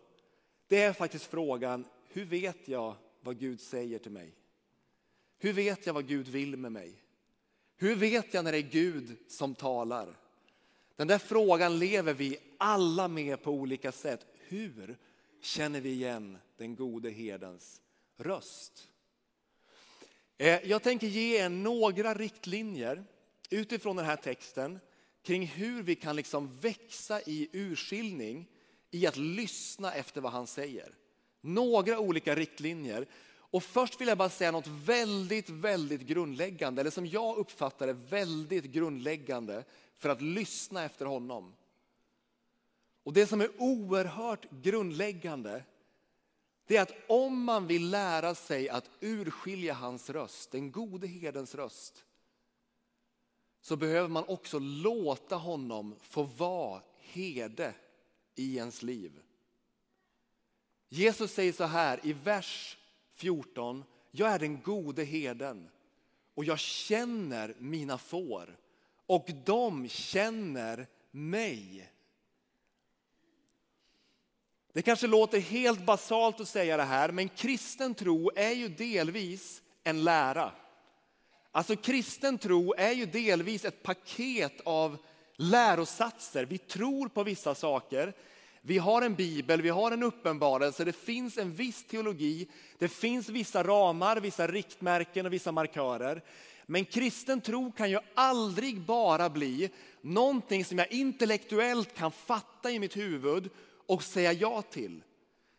det 0.68 0.82
är 0.82 0.92
faktiskt 0.92 1.24
frågan, 1.24 1.84
hur 2.08 2.24
vet 2.24 2.68
jag 2.68 2.94
vad 3.20 3.38
Gud 3.38 3.60
säger 3.60 3.98
till 3.98 4.12
mig? 4.12 4.34
Hur 5.38 5.52
vet 5.52 5.86
jag 5.86 5.94
vad 5.94 6.08
Gud 6.08 6.28
vill 6.28 6.56
med 6.56 6.72
mig? 6.72 7.02
Hur 7.76 7.94
vet 7.94 8.34
jag 8.34 8.44
när 8.44 8.52
det 8.52 8.58
är 8.58 8.70
Gud 8.70 9.16
som 9.28 9.54
talar? 9.54 10.16
Den 10.96 11.08
där 11.08 11.18
frågan 11.18 11.78
lever 11.78 12.14
vi 12.14 12.38
alla 12.58 13.08
med 13.08 13.42
på 13.42 13.50
olika 13.50 13.92
sätt. 13.92 14.26
Hur 14.48 14.96
känner 15.40 15.80
vi 15.80 15.90
igen 15.90 16.38
den 16.56 16.76
gode 16.76 17.10
herdens 17.10 17.80
röst? 18.16 18.88
Eh, 20.38 20.68
jag 20.68 20.82
tänker 20.82 21.06
ge 21.06 21.36
er 21.36 21.48
några 21.48 22.14
riktlinjer 22.14 23.04
utifrån 23.50 23.96
den 23.96 24.04
här 24.04 24.16
texten 24.16 24.78
kring 25.22 25.46
hur 25.46 25.82
vi 25.82 25.94
kan 25.94 26.16
liksom 26.16 26.58
växa 26.60 27.20
i 27.20 27.48
urskiljning 27.52 28.48
i 28.90 29.06
att 29.06 29.16
lyssna 29.16 29.92
efter 29.92 30.20
vad 30.20 30.32
han 30.32 30.46
säger. 30.46 30.94
Några 31.40 31.98
olika 31.98 32.34
riktlinjer. 32.34 33.06
Och 33.50 33.62
först 33.62 34.00
vill 34.00 34.08
jag 34.08 34.18
bara 34.18 34.30
säga 34.30 34.50
något 34.50 34.66
väldigt, 34.66 35.48
väldigt 35.48 36.00
grundläggande, 36.00 36.80
eller 36.80 36.90
som 36.90 37.06
jag 37.06 37.36
uppfattar 37.36 37.86
det 37.86 37.92
väldigt 37.92 38.64
grundläggande 38.64 39.64
för 39.96 40.08
att 40.08 40.22
lyssna 40.22 40.84
efter 40.84 41.06
honom. 41.06 41.54
Och 43.02 43.12
det 43.12 43.26
som 43.26 43.40
är 43.40 43.50
oerhört 43.58 44.50
grundläggande, 44.50 45.64
det 46.66 46.76
är 46.76 46.82
att 46.82 46.94
om 47.08 47.44
man 47.44 47.66
vill 47.66 47.90
lära 47.90 48.34
sig 48.34 48.68
att 48.68 48.90
urskilja 49.00 49.74
hans 49.74 50.10
röst, 50.10 50.50
den 50.50 50.72
gode 50.72 51.06
herdens 51.06 51.54
röst, 51.54 52.04
så 53.60 53.76
behöver 53.76 54.08
man 54.08 54.24
också 54.28 54.58
låta 54.58 55.36
honom 55.36 55.94
få 56.02 56.22
vara 56.22 56.82
herde 56.98 57.74
i 58.34 58.56
ens 58.56 58.82
liv. 58.82 59.20
Jesus 60.88 61.32
säger 61.32 61.52
så 61.52 61.64
här 61.64 62.00
i 62.02 62.12
vers 62.12 62.75
14. 63.16 63.84
Jag 64.10 64.32
är 64.32 64.38
den 64.38 64.60
gode 64.60 65.04
herden 65.04 65.68
och 66.34 66.44
jag 66.44 66.58
känner 66.58 67.54
mina 67.58 67.98
får 67.98 68.56
och 69.06 69.30
de 69.44 69.88
känner 69.88 70.86
mig. 71.10 71.92
Det 74.72 74.82
kanske 74.82 75.06
låter 75.06 75.40
helt 75.40 75.86
basalt 75.86 76.40
att 76.40 76.48
säga 76.48 76.76
det 76.76 76.82
här, 76.82 77.12
men 77.12 77.28
kristen 77.28 77.94
tro 77.94 78.30
är 78.36 78.52
ju 78.52 78.68
delvis 78.68 79.62
en 79.84 80.04
lära. 80.04 80.52
Alltså 81.50 81.76
kristen 81.76 82.38
tro 82.38 82.74
är 82.74 82.92
ju 82.92 83.06
delvis 83.06 83.64
ett 83.64 83.82
paket 83.82 84.60
av 84.64 84.98
lärosatser. 85.36 86.44
Vi 86.44 86.58
tror 86.58 87.08
på 87.08 87.22
vissa 87.22 87.54
saker. 87.54 88.14
Vi 88.68 88.78
har 88.78 89.02
en 89.02 89.14
bibel, 89.14 89.62
vi 89.62 89.68
har 89.68 89.90
en 89.92 90.02
uppenbarelse, 90.02 90.84
det 90.84 90.92
finns 90.92 91.38
en 91.38 91.54
viss 91.54 91.84
teologi, 91.84 92.48
det 92.78 92.88
finns 92.88 93.28
vissa 93.28 93.62
ramar, 93.62 94.20
vissa 94.20 94.46
riktmärken 94.46 95.26
och 95.26 95.32
vissa 95.32 95.52
markörer. 95.52 96.22
Men 96.66 96.84
kristen 96.84 97.40
tro 97.40 97.72
kan 97.72 97.90
ju 97.90 97.98
aldrig 98.14 98.80
bara 98.80 99.30
bli 99.30 99.70
någonting 100.00 100.64
som 100.64 100.78
jag 100.78 100.92
intellektuellt 100.92 101.94
kan 101.94 102.12
fatta 102.12 102.70
i 102.70 102.78
mitt 102.78 102.96
huvud 102.96 103.50
och 103.86 104.02
säga 104.02 104.32
ja 104.32 104.62
till. 104.62 105.02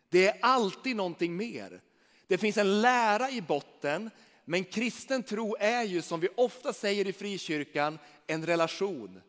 Det 0.10 0.28
är 0.28 0.38
alltid 0.42 0.96
någonting 0.96 1.38
mer. 1.38 1.82
Det 2.28 2.38
finns 2.38 2.58
en 2.58 2.82
lära 2.82 3.30
i 3.30 3.42
botten, 3.42 4.10
men 4.46 4.64
kristen 4.64 5.24
tro 5.24 5.56
är 5.60 5.84
ju 5.84 6.02
som 6.02 6.20
vi 6.20 6.30
ofta 6.36 6.74
säger 6.74 7.08
i 7.08 7.14
frikyrkan 7.14 8.00
en 8.28 8.46
relation. 8.46 9.22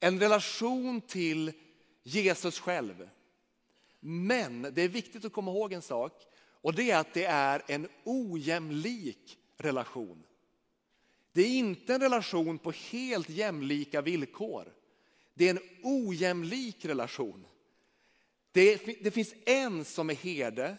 En 0.00 0.20
relation 0.20 1.00
till 1.00 1.52
Jesus 2.04 2.58
själv. 2.58 3.08
Men 4.00 4.62
det 4.62 4.82
är 4.82 4.88
viktigt 4.88 5.24
att 5.24 5.32
komma 5.32 5.50
ihåg 5.50 5.72
en 5.72 5.82
sak 5.82 6.26
och 6.64 6.74
det 6.74 6.90
är 6.90 6.98
att 6.98 7.14
det 7.14 7.24
är 7.24 7.62
en 7.66 7.88
ojämlik 8.04 9.38
relation. 9.56 10.26
Det 11.32 11.42
är 11.42 11.48
inte 11.48 11.94
en 11.94 12.00
relation 12.00 12.58
på 12.58 12.70
helt 12.70 13.28
jämlika 13.28 14.02
villkor. 14.02 14.72
Det 15.34 15.48
är 15.48 15.50
en 15.50 15.62
ojämlik 15.82 16.84
relation. 16.84 17.46
Det, 18.52 18.76
det 19.02 19.10
finns 19.10 19.34
en 19.46 19.84
som 19.84 20.10
är 20.10 20.14
herde, 20.14 20.76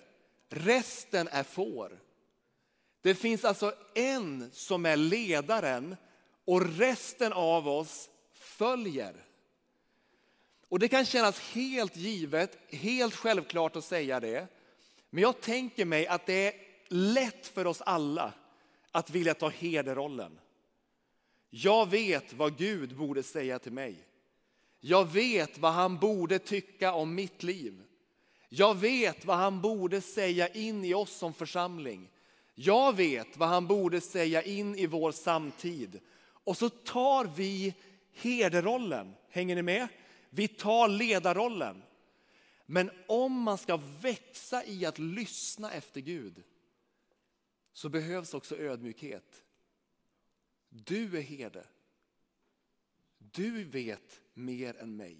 resten 0.50 1.28
är 1.28 1.44
får. 1.44 2.00
Det 3.02 3.16
finns 3.16 3.46
alltså 3.46 3.74
en 3.96 4.50
som 4.52 4.86
är 4.86 4.98
ledaren 4.98 5.96
och 6.46 6.78
resten 6.78 7.34
av 7.34 7.68
oss 7.68 8.10
följer. 8.34 9.25
Och 10.70 10.80
det 10.80 10.88
kan 10.88 11.06
kännas 11.06 11.40
helt 11.40 11.96
givet, 11.96 12.74
helt 12.74 13.16
självklart 13.16 13.76
att 13.76 13.86
säga 13.86 14.20
det. 14.20 14.48
Men 15.10 15.22
jag 15.22 15.42
tänker 15.42 15.86
mig 15.86 16.08
att 16.08 16.26
det 16.26 16.48
är 16.48 16.54
lätt 16.88 17.48
för 17.48 17.68
oss 17.68 17.82
alla 17.82 18.34
att 18.92 19.10
vilja 19.10 19.34
ta 19.34 19.50
hederrollen. 19.50 20.40
Jag 21.50 21.90
vet 21.90 22.34
vad 22.34 22.58
Gud 22.58 22.96
borde 22.96 23.24
säga 23.24 23.60
till 23.60 23.72
mig. 23.72 23.96
Jag 24.80 25.12
vet 25.12 25.58
vad 25.58 25.74
han 25.74 25.98
borde 25.98 26.40
tycka 26.40 26.94
om 26.94 27.16
mitt 27.16 27.44
liv. 27.44 27.84
Jag 28.50 28.76
vet 28.76 29.26
vad 29.26 29.38
han 29.38 29.62
borde 29.62 30.02
säga 30.02 30.48
in 30.48 30.86
i 30.86 30.94
oss 30.94 31.12
som 31.18 31.34
församling. 31.34 32.10
Jag 32.56 32.96
vet 32.96 33.38
vad 33.38 33.50
han 33.50 33.68
borde 33.68 34.02
säga 34.02 34.42
in 34.42 34.76
i 34.76 34.86
vår 34.86 35.12
samtid. 35.12 36.00
Och 36.44 36.58
så 36.58 36.70
tar 36.70 37.26
vi 37.36 37.74
hederrollen. 38.14 39.14
Hänger 39.30 39.56
ni 39.56 39.62
med? 39.62 39.88
Vi 40.36 40.48
tar 40.48 40.88
ledarrollen. 40.88 41.84
Men 42.66 42.92
om 43.08 43.34
man 43.42 43.58
ska 43.58 43.78
växa 43.78 44.66
i 44.66 44.86
att 44.86 45.00
lyssna 45.00 45.72
efter 45.72 46.02
Gud 46.02 46.44
så 47.74 47.90
behövs 47.90 48.34
också 48.34 48.58
ödmjukhet. 48.58 49.44
Du 50.70 51.18
är 51.18 51.22
herde. 51.22 51.68
Du 53.18 53.64
vet 53.64 54.22
mer 54.34 54.78
än 54.78 54.96
mig. 54.96 55.18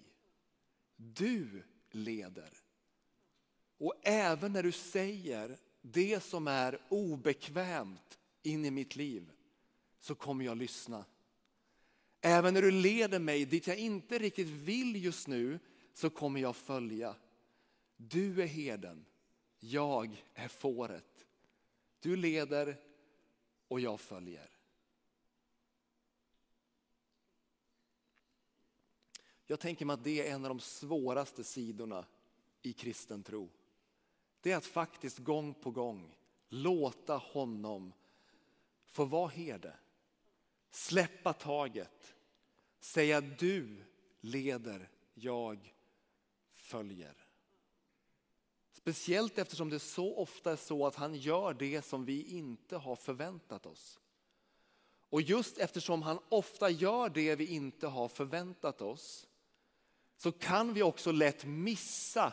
Du 0.96 1.62
leder. 1.90 2.50
Och 3.78 3.94
även 4.02 4.52
när 4.52 4.62
du 4.62 4.72
säger 4.72 5.58
det 5.82 6.22
som 6.22 6.48
är 6.48 6.82
obekvämt 6.88 8.18
in 8.42 8.64
i 8.64 8.70
mitt 8.70 8.96
liv 8.96 9.32
så 10.00 10.14
kommer 10.14 10.44
jag 10.44 10.56
lyssna. 10.56 11.04
Även 12.20 12.54
när 12.54 12.62
du 12.62 12.70
leder 12.70 13.18
mig 13.18 13.44
dit 13.44 13.66
jag 13.66 13.78
inte 13.78 14.18
riktigt 14.18 14.48
vill 14.48 15.04
just 15.04 15.28
nu 15.28 15.58
så 15.92 16.10
kommer 16.10 16.40
jag 16.40 16.56
följa. 16.56 17.16
Du 17.96 18.42
är 18.42 18.46
herden, 18.46 19.06
jag 19.58 20.24
är 20.34 20.48
fåret. 20.48 21.26
Du 22.00 22.16
leder 22.16 22.80
och 23.68 23.80
jag 23.80 24.00
följer. 24.00 24.50
Jag 29.46 29.60
tänker 29.60 29.84
mig 29.84 29.94
att 29.94 30.04
det 30.04 30.28
är 30.28 30.34
en 30.34 30.44
av 30.44 30.48
de 30.48 30.60
svåraste 30.60 31.44
sidorna 31.44 32.06
i 32.62 32.72
kristen 32.72 33.22
tro. 33.22 33.50
Det 34.40 34.52
är 34.52 34.56
att 34.56 34.66
faktiskt 34.66 35.18
gång 35.18 35.54
på 35.54 35.70
gång 35.70 36.16
låta 36.48 37.16
honom 37.16 37.92
få 38.86 39.04
vara 39.04 39.28
herde. 39.28 39.74
Släppa 40.76 41.32
taget. 41.32 42.14
Säga 42.80 43.20
du 43.20 43.84
leder, 44.20 44.90
jag 45.14 45.74
följer. 46.52 47.26
Speciellt 48.72 49.38
eftersom 49.38 49.70
det 49.70 49.78
så 49.78 50.16
ofta 50.16 50.52
är 50.52 50.56
så 50.56 50.86
att 50.86 50.94
han 50.94 51.14
gör 51.14 51.54
det 51.54 51.84
som 51.84 52.04
vi 52.04 52.22
inte 52.22 52.76
har 52.76 52.96
förväntat 52.96 53.66
oss. 53.66 54.00
Och 55.10 55.22
just 55.22 55.58
eftersom 55.58 56.02
han 56.02 56.18
ofta 56.28 56.70
gör 56.70 57.08
det 57.08 57.36
vi 57.36 57.46
inte 57.46 57.86
har 57.86 58.08
förväntat 58.08 58.82
oss 58.82 59.26
så 60.16 60.32
kan 60.32 60.74
vi 60.74 60.82
också 60.82 61.12
lätt 61.12 61.44
missa 61.44 62.32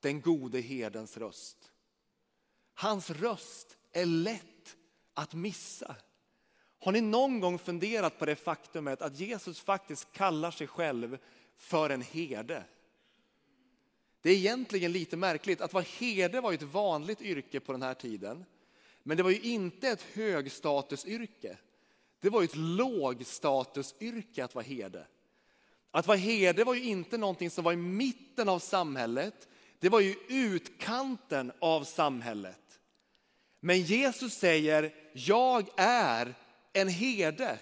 den 0.00 0.20
gode 0.20 0.60
herdens 0.60 1.16
röst. 1.16 1.72
Hans 2.74 3.10
röst 3.10 3.76
är 3.92 4.06
lätt 4.06 4.76
att 5.14 5.34
missa. 5.34 5.96
Har 6.82 6.92
ni 6.92 7.00
någon 7.00 7.40
gång 7.40 7.58
funderat 7.58 8.18
på 8.18 8.26
det 8.26 8.36
faktumet 8.36 9.02
att 9.02 9.18
Jesus 9.18 9.60
faktiskt 9.60 10.12
kallar 10.12 10.50
sig 10.50 10.66
själv 10.66 11.18
för 11.56 11.90
en 11.90 12.02
herde? 12.02 12.64
Det 14.22 14.30
är 14.30 14.34
egentligen 14.34 14.92
lite 14.92 15.16
märkligt. 15.16 15.60
Att 15.60 15.72
vara 15.72 15.84
herde 15.98 16.40
var 16.40 16.52
ett 16.52 16.62
vanligt 16.62 17.22
yrke 17.22 17.60
på 17.60 17.72
den 17.72 17.82
här 17.82 17.94
tiden. 17.94 18.44
Men 19.02 19.16
det 19.16 19.22
var 19.22 19.30
ju 19.30 19.40
inte 19.40 19.88
ett 19.88 20.02
högstatusyrke. 20.02 21.56
Det 22.20 22.30
var 22.30 22.42
ett 22.42 22.56
lågstatusyrke 22.56 24.44
att 24.44 24.54
vara 24.54 24.64
herde. 24.64 25.06
Att 25.90 26.06
vara 26.06 26.18
herde 26.18 26.64
var 26.64 26.74
ju 26.74 26.82
inte 26.82 27.18
någonting 27.18 27.50
som 27.50 27.64
var 27.64 27.72
i 27.72 27.76
mitten 27.76 28.48
av 28.48 28.58
samhället. 28.58 29.48
Det 29.78 29.88
var 29.88 30.00
ju 30.00 30.14
utkanten 30.28 31.52
av 31.58 31.84
samhället. 31.84 32.80
Men 33.60 33.82
Jesus 33.82 34.34
säger, 34.34 34.94
jag 35.12 35.68
är 35.76 36.34
en 36.72 36.88
herde. 36.88 37.58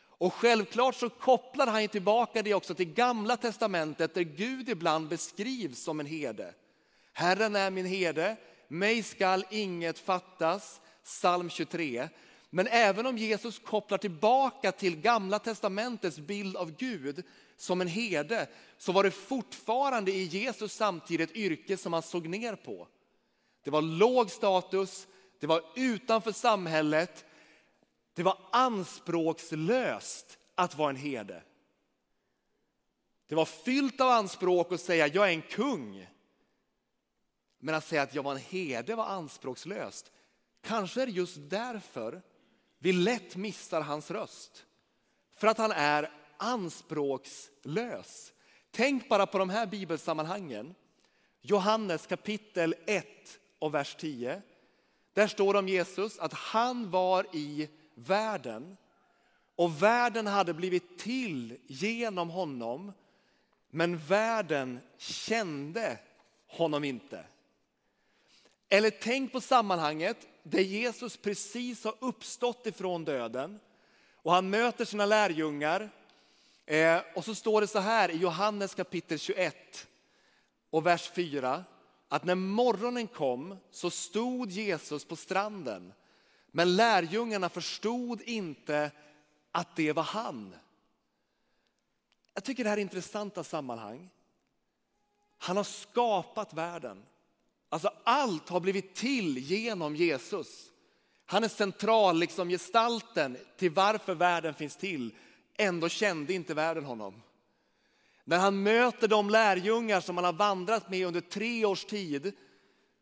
Och 0.00 0.34
självklart 0.34 0.94
så 0.94 1.10
kopplar 1.10 1.66
han 1.66 1.88
tillbaka 1.88 2.42
det 2.42 2.54
också 2.54 2.74
till 2.74 2.92
gamla 2.92 3.36
testamentet 3.36 4.14
där 4.14 4.22
Gud 4.22 4.68
ibland 4.68 5.08
beskrivs 5.08 5.82
som 5.82 6.00
en 6.00 6.06
herde. 6.06 6.54
Herren 7.12 7.56
är 7.56 7.70
min 7.70 7.86
herde, 7.86 8.36
mig 8.68 9.02
skall 9.02 9.44
inget 9.50 9.98
fattas. 9.98 10.80
Psalm 11.04 11.50
23. 11.50 12.08
Men 12.50 12.66
även 12.66 13.06
om 13.06 13.18
Jesus 13.18 13.58
kopplar 13.58 13.98
tillbaka 13.98 14.72
till 14.72 14.96
gamla 14.96 15.38
testamentets 15.38 16.18
bild 16.18 16.56
av 16.56 16.76
Gud 16.76 17.24
som 17.56 17.80
en 17.80 17.88
herde 17.88 18.46
så 18.78 18.92
var 18.92 19.04
det 19.04 19.10
fortfarande 19.10 20.12
i 20.12 20.24
Jesus 20.24 20.72
samtid 20.72 21.20
ett 21.20 21.36
yrke 21.36 21.76
som 21.76 21.92
han 21.92 22.02
såg 22.02 22.28
ner 22.28 22.54
på. 22.54 22.88
Det 23.64 23.70
var 23.70 23.82
låg 23.82 24.30
status, 24.30 25.06
det 25.40 25.46
var 25.46 25.62
utanför 25.76 26.32
samhället, 26.32 27.24
det 28.18 28.24
var 28.24 28.38
anspråkslöst 28.52 30.38
att 30.54 30.74
vara 30.74 30.90
en 30.90 30.96
herde. 30.96 31.42
Det 33.28 33.34
var 33.34 33.44
fyllt 33.44 34.00
av 34.00 34.08
anspråk 34.08 34.72
att 34.72 34.80
säga 34.80 35.06
jag 35.06 35.28
är 35.28 35.32
en 35.32 35.42
kung. 35.42 36.08
Men 37.58 37.74
att 37.74 37.86
säga 37.86 38.02
att 38.02 38.14
jag 38.14 38.22
var 38.22 38.32
en 38.32 38.38
herde 38.38 38.94
var 38.94 39.06
anspråkslöst. 39.06 40.12
Kanske 40.62 41.02
är 41.02 41.06
det 41.06 41.12
just 41.12 41.36
därför 41.38 42.22
vi 42.78 42.92
lätt 42.92 43.36
missar 43.36 43.80
hans 43.80 44.10
röst. 44.10 44.66
För 45.32 45.46
att 45.46 45.58
han 45.58 45.72
är 45.72 46.10
anspråkslös. 46.36 48.32
Tänk 48.70 49.08
bara 49.08 49.26
på 49.26 49.38
de 49.38 49.50
här 49.50 49.66
bibelsammanhangen. 49.66 50.74
Johannes 51.40 52.06
kapitel 52.06 52.74
1 52.86 53.06
och 53.58 53.74
vers 53.74 53.96
10. 54.00 54.42
Där 55.12 55.26
står 55.26 55.52
det 55.52 55.58
om 55.58 55.68
Jesus 55.68 56.18
att 56.18 56.32
han 56.32 56.90
var 56.90 57.26
i 57.36 57.68
världen 57.98 58.76
och 59.56 59.82
världen 59.82 60.26
hade 60.26 60.54
blivit 60.54 60.98
till 60.98 61.56
genom 61.66 62.30
honom 62.30 62.92
men 63.70 63.98
världen 63.98 64.80
kände 64.98 65.98
honom 66.46 66.84
inte. 66.84 67.24
Eller 68.68 68.90
tänk 68.90 69.32
på 69.32 69.40
sammanhanget 69.40 70.26
där 70.42 70.60
Jesus 70.60 71.16
precis 71.16 71.84
har 71.84 71.94
uppstått 71.98 72.66
ifrån 72.66 73.04
döden 73.04 73.60
och 74.14 74.32
han 74.32 74.50
möter 74.50 74.84
sina 74.84 75.06
lärjungar. 75.06 75.90
Eh, 76.66 77.00
och 77.14 77.24
så 77.24 77.34
står 77.34 77.60
det 77.60 77.66
så 77.66 77.78
här 77.78 78.10
i 78.10 78.16
Johannes 78.16 78.74
kapitel 78.74 79.18
21 79.18 79.86
och 80.70 80.86
vers 80.86 81.10
4 81.14 81.64
att 82.08 82.24
när 82.24 82.34
morgonen 82.34 83.06
kom 83.06 83.56
så 83.70 83.90
stod 83.90 84.50
Jesus 84.50 85.04
på 85.04 85.16
stranden. 85.16 85.92
Men 86.50 86.76
lärjungarna 86.76 87.48
förstod 87.48 88.22
inte 88.22 88.90
att 89.52 89.76
det 89.76 89.92
var 89.92 90.02
han. 90.02 90.54
Jag 92.34 92.44
tycker 92.44 92.64
det 92.64 92.70
här 92.70 92.76
är 92.76 92.82
intressanta 92.82 93.44
sammanhang. 93.44 94.10
Han 95.38 95.56
har 95.56 95.64
skapat 95.64 96.54
världen. 96.54 97.02
Alltså 97.68 97.92
allt 98.04 98.48
har 98.48 98.60
blivit 98.60 98.94
till 98.94 99.38
genom 99.38 99.96
Jesus. 99.96 100.70
Han 101.26 101.44
är 101.44 101.48
central, 101.48 102.18
liksom 102.18 102.48
gestalten 102.48 103.36
till 103.56 103.70
varför 103.70 104.14
världen 104.14 104.54
finns 104.54 104.76
till. 104.76 105.14
Ändå 105.56 105.88
kände 105.88 106.32
inte 106.32 106.54
världen 106.54 106.84
honom. 106.84 107.22
När 108.24 108.38
han 108.38 108.62
möter 108.62 109.08
de 109.08 109.30
lärjungar 109.30 110.00
som 110.00 110.16
han 110.16 110.24
har 110.24 110.32
vandrat 110.32 110.90
med 110.90 111.06
under 111.06 111.20
tre 111.20 111.64
års 111.64 111.84
tid 111.84 112.32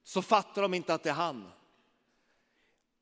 så 0.05 0.23
fattar 0.23 0.63
de 0.63 0.75
inte 0.75 0.95
att 0.95 1.03
det 1.03 1.11
är 1.11 1.15
han. 1.15 1.51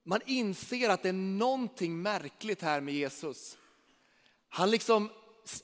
Man 0.04 0.20
inser 0.26 0.88
att 0.88 1.02
det 1.02 1.08
är 1.08 1.12
någonting 1.12 2.02
märkligt 2.02 2.62
här 2.62 2.80
med 2.80 2.94
Jesus. 2.94 3.58
Han, 4.48 4.70
liksom, 4.70 5.10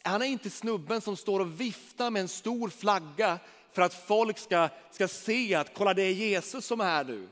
han 0.03 0.23
är 0.23 0.27
inte 0.27 0.51
snubben 0.51 1.01
som 1.01 1.17
står 1.17 1.41
och 1.41 1.61
viftar 1.61 2.11
med 2.11 2.23
en 2.23 2.29
stor 2.29 2.69
flagga 2.69 3.39
för 3.73 3.83
att 3.83 4.07
folk 4.07 4.39
ska, 4.39 4.69
ska 4.91 5.09
se 5.09 5.55
att 5.55 5.75
kolla 5.75 5.95
det 5.95 6.03
är 6.03 6.13
Jesus 6.13 6.67
som 6.67 6.81
är 6.81 6.85
här 6.85 7.05
nu. 7.05 7.29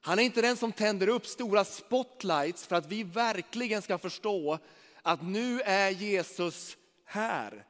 Han 0.00 0.18
är 0.18 0.22
inte 0.22 0.42
den 0.42 0.56
som 0.56 0.72
tänder 0.72 1.08
upp 1.08 1.26
stora 1.26 1.64
spotlights 1.64 2.66
för 2.66 2.76
att 2.76 2.86
vi 2.86 3.02
verkligen 3.02 3.82
ska 3.82 3.98
förstå 3.98 4.58
att 5.02 5.22
nu 5.22 5.60
är 5.60 5.90
Jesus 5.90 6.76
här. 7.04 7.66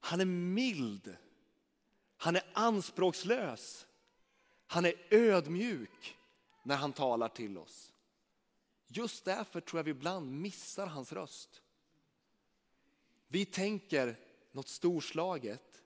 Han 0.00 0.20
är 0.20 0.24
mild. 0.24 1.16
Han 2.16 2.36
är 2.36 2.42
anspråkslös. 2.52 3.86
Han 4.66 4.84
är 4.84 4.94
ödmjuk 5.10 6.16
när 6.62 6.76
han 6.76 6.92
talar 6.92 7.28
till 7.28 7.58
oss. 7.58 7.92
Just 8.86 9.24
därför 9.24 9.60
tror 9.60 9.78
jag 9.78 9.84
vi 9.84 9.90
ibland 9.90 10.32
missar 10.32 10.86
hans 10.86 11.12
röst. 11.12 11.62
Vi 13.28 13.44
tänker 13.44 14.16
något 14.52 14.68
storslaget. 14.68 15.82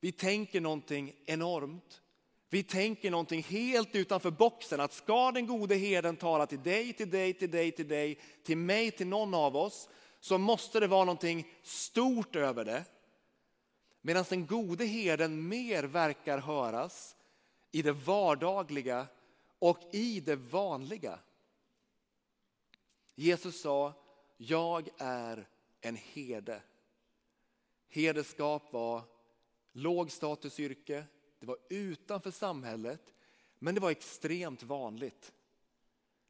Vi 0.00 0.12
tänker 0.12 0.60
någonting 0.60 1.14
enormt. 1.26 2.02
Vi 2.48 2.62
tänker 2.62 3.10
någonting 3.10 3.42
helt 3.42 3.94
utanför 3.94 4.30
boxen. 4.30 4.80
Att 4.80 4.92
ska 4.92 5.32
den 5.32 5.46
gode 5.46 5.74
herden 5.74 6.16
tala 6.16 6.46
till 6.46 6.62
dig, 6.62 6.92
till 6.92 7.10
dig, 7.10 7.34
till 7.34 7.50
dig, 7.50 7.72
till 7.72 7.88
dig, 7.88 8.20
till 8.42 8.58
mig, 8.58 8.90
till 8.90 9.06
någon 9.06 9.34
av 9.34 9.56
oss, 9.56 9.88
så 10.20 10.38
måste 10.38 10.80
det 10.80 10.86
vara 10.86 11.04
någonting 11.04 11.46
stort 11.62 12.36
över 12.36 12.64
det. 12.64 12.84
Medan 14.00 14.24
den 14.28 14.46
gode 14.46 14.84
herden 14.84 15.48
mer 15.48 15.84
verkar 15.84 16.38
höras 16.38 17.16
i 17.72 17.82
det 17.82 17.92
vardagliga 17.92 19.06
och 19.60 19.78
i 19.92 20.20
det 20.20 20.36
vanliga. 20.36 21.18
Jesus 23.14 23.60
sa, 23.60 23.92
jag 24.36 24.88
är 24.98 25.48
en 25.80 25.96
herde. 25.96 26.62
Herdeskap 27.88 28.72
var 28.72 29.02
låg 29.72 30.10
statusyrke, 30.10 31.04
det 31.38 31.46
var 31.46 31.56
utanför 31.68 32.30
samhället, 32.30 33.14
men 33.58 33.74
det 33.74 33.80
var 33.80 33.90
extremt 33.90 34.62
vanligt. 34.62 35.32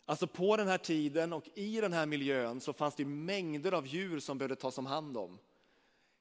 Alltså 0.04 0.26
på 0.26 0.56
den 0.56 0.68
här 0.68 0.78
tiden 0.78 1.32
och 1.32 1.48
i 1.54 1.80
den 1.80 1.92
här 1.92 2.06
miljön 2.06 2.60
så 2.60 2.72
fanns 2.72 2.94
det 2.94 3.04
mängder 3.04 3.72
av 3.72 3.86
djur 3.86 4.20
som 4.20 4.38
behövde 4.38 4.56
tas 4.56 4.78
om 4.78 4.86
hand 4.86 5.16
om. 5.16 5.38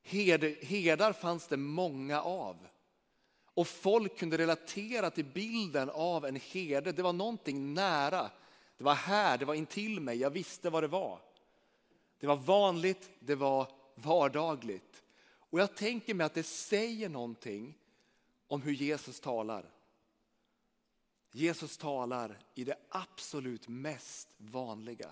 Herdar 0.02 1.14
fanns 1.14 1.48
det 1.48 1.58
många 1.58 2.22
av. 2.22 2.68
Och 3.60 3.68
folk 3.68 4.18
kunde 4.18 4.38
relatera 4.38 5.12
till 5.12 5.26
bilden 5.26 5.90
av 5.90 6.26
en 6.26 6.36
herde. 6.36 6.92
Det 6.92 7.02
var 7.02 7.14
någonting 7.14 7.74
nära. 7.74 8.32
Det 8.78 8.84
var 8.84 8.94
här, 8.94 9.38
det 9.38 9.46
var 9.46 9.54
intill 9.54 10.00
mig, 10.00 10.18
jag 10.18 10.30
visste 10.30 10.70
vad 10.70 10.84
det 10.84 10.88
var. 10.88 11.22
Det 12.20 12.28
var 12.28 12.36
vanligt, 12.36 13.10
det 13.20 13.36
var 13.36 13.68
vardagligt. 13.96 15.04
Och 15.30 15.60
jag 15.60 15.76
tänker 15.76 16.14
mig 16.14 16.26
att 16.26 16.34
det 16.34 16.44
säger 16.44 17.10
någonting 17.10 17.78
om 18.48 18.62
hur 18.62 18.74
Jesus 18.74 19.20
talar. 19.20 19.66
Jesus 21.32 21.78
talar 21.78 22.40
i 22.56 22.64
det 22.64 22.76
absolut 22.90 23.68
mest 23.68 24.30
vanliga. 24.38 25.10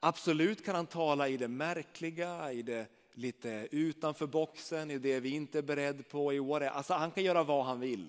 Absolut 0.00 0.64
kan 0.64 0.74
han 0.74 0.86
tala 0.86 1.28
i 1.28 1.36
det 1.36 1.48
märkliga, 1.48 2.52
i 2.52 2.62
det 2.62 2.86
lite 3.14 3.68
utanför 3.70 4.26
boxen, 4.26 4.90
i 4.90 4.98
det 4.98 5.20
vi 5.20 5.30
inte 5.30 5.58
är 5.58 5.62
beredda 5.62 6.02
på. 6.02 6.32
I 6.32 6.38
what 6.38 6.62
alltså 6.62 6.94
han 6.94 7.10
kan 7.10 7.24
göra 7.24 7.42
vad 7.42 7.64
han 7.64 7.80
vill. 7.80 8.08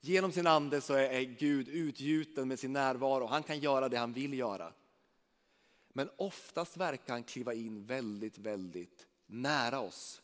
Genom 0.00 0.32
sin 0.32 0.46
ande 0.46 0.80
så 0.80 0.94
är 0.94 1.22
Gud 1.22 1.68
utgjuten 1.68 2.48
med 2.48 2.58
sin 2.58 2.72
närvaro. 2.72 3.26
Han 3.26 3.42
kan 3.42 3.58
göra 3.58 3.88
det 3.88 3.96
han 3.96 4.12
vill 4.12 4.34
göra. 4.34 4.72
Men 5.92 6.10
oftast 6.16 6.76
verkar 6.76 7.12
han 7.12 7.22
kliva 7.22 7.54
in 7.54 7.86
väldigt, 7.86 8.38
väldigt 8.38 9.06
nära 9.26 9.80
oss. 9.80 10.22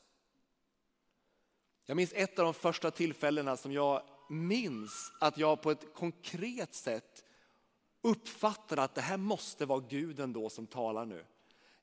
Jag 1.86 1.96
minns 1.96 2.12
ett 2.12 2.38
av 2.38 2.44
de 2.44 2.54
första 2.54 2.90
tillfällena 2.90 3.56
som 3.56 3.72
jag 3.72 4.02
minns 4.28 5.12
att 5.20 5.38
jag 5.38 5.62
på 5.62 5.70
ett 5.70 5.94
konkret 5.94 6.74
sätt 6.74 7.24
uppfattade 8.02 8.82
att 8.82 8.94
det 8.94 9.00
här 9.00 9.16
måste 9.16 9.66
vara 9.66 9.84
Gud 9.88 10.20
ändå 10.20 10.50
som 10.50 10.66
talar 10.66 11.04
nu. 11.04 11.24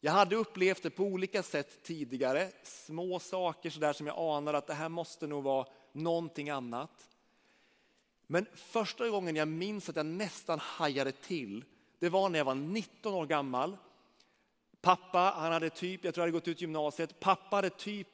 Jag 0.02 0.12
hade 0.12 0.36
upplevt 0.36 0.84
det 0.84 0.90
på 0.90 1.04
olika 1.04 1.44
sätt 1.44 1.84
tidigare, 1.84 2.52
små 2.64 3.20
saker 3.20 3.70
så 3.70 3.80
där 3.80 3.94
som 3.94 4.08
jag 4.08 4.18
anade, 4.18 4.58
att 4.58 4.68
det 4.68 4.74
här 4.74 4.90
måste 4.90 5.28
nog 5.28 5.44
vara 5.44 5.68
någonting 5.92 6.50
annat. 6.50 7.10
Men 8.28 8.46
första 8.56 9.10
gången 9.10 9.36
jag 9.36 9.48
minns 9.48 9.90
att 9.90 9.96
jag 9.96 10.06
nästan 10.06 10.60
hajade 10.60 11.12
till, 11.12 11.64
det 12.00 12.10
var 12.10 12.30
när 12.30 12.40
jag 12.40 12.46
var 12.46 12.56
19 12.56 13.14
år 13.14 13.26
gammal. 13.26 13.78
Pappa, 14.82 15.34
han 15.38 15.52
hade 15.52 15.70
typ, 15.70 16.04
jag 16.04 16.14
tror 16.14 16.22
jag 16.22 16.28
hade 16.28 16.40
gått 16.40 16.48
ut 16.48 16.62
gymnasiet, 16.62 17.20
pappa 17.20 17.56
hade 17.56 17.70
typ 17.70 18.08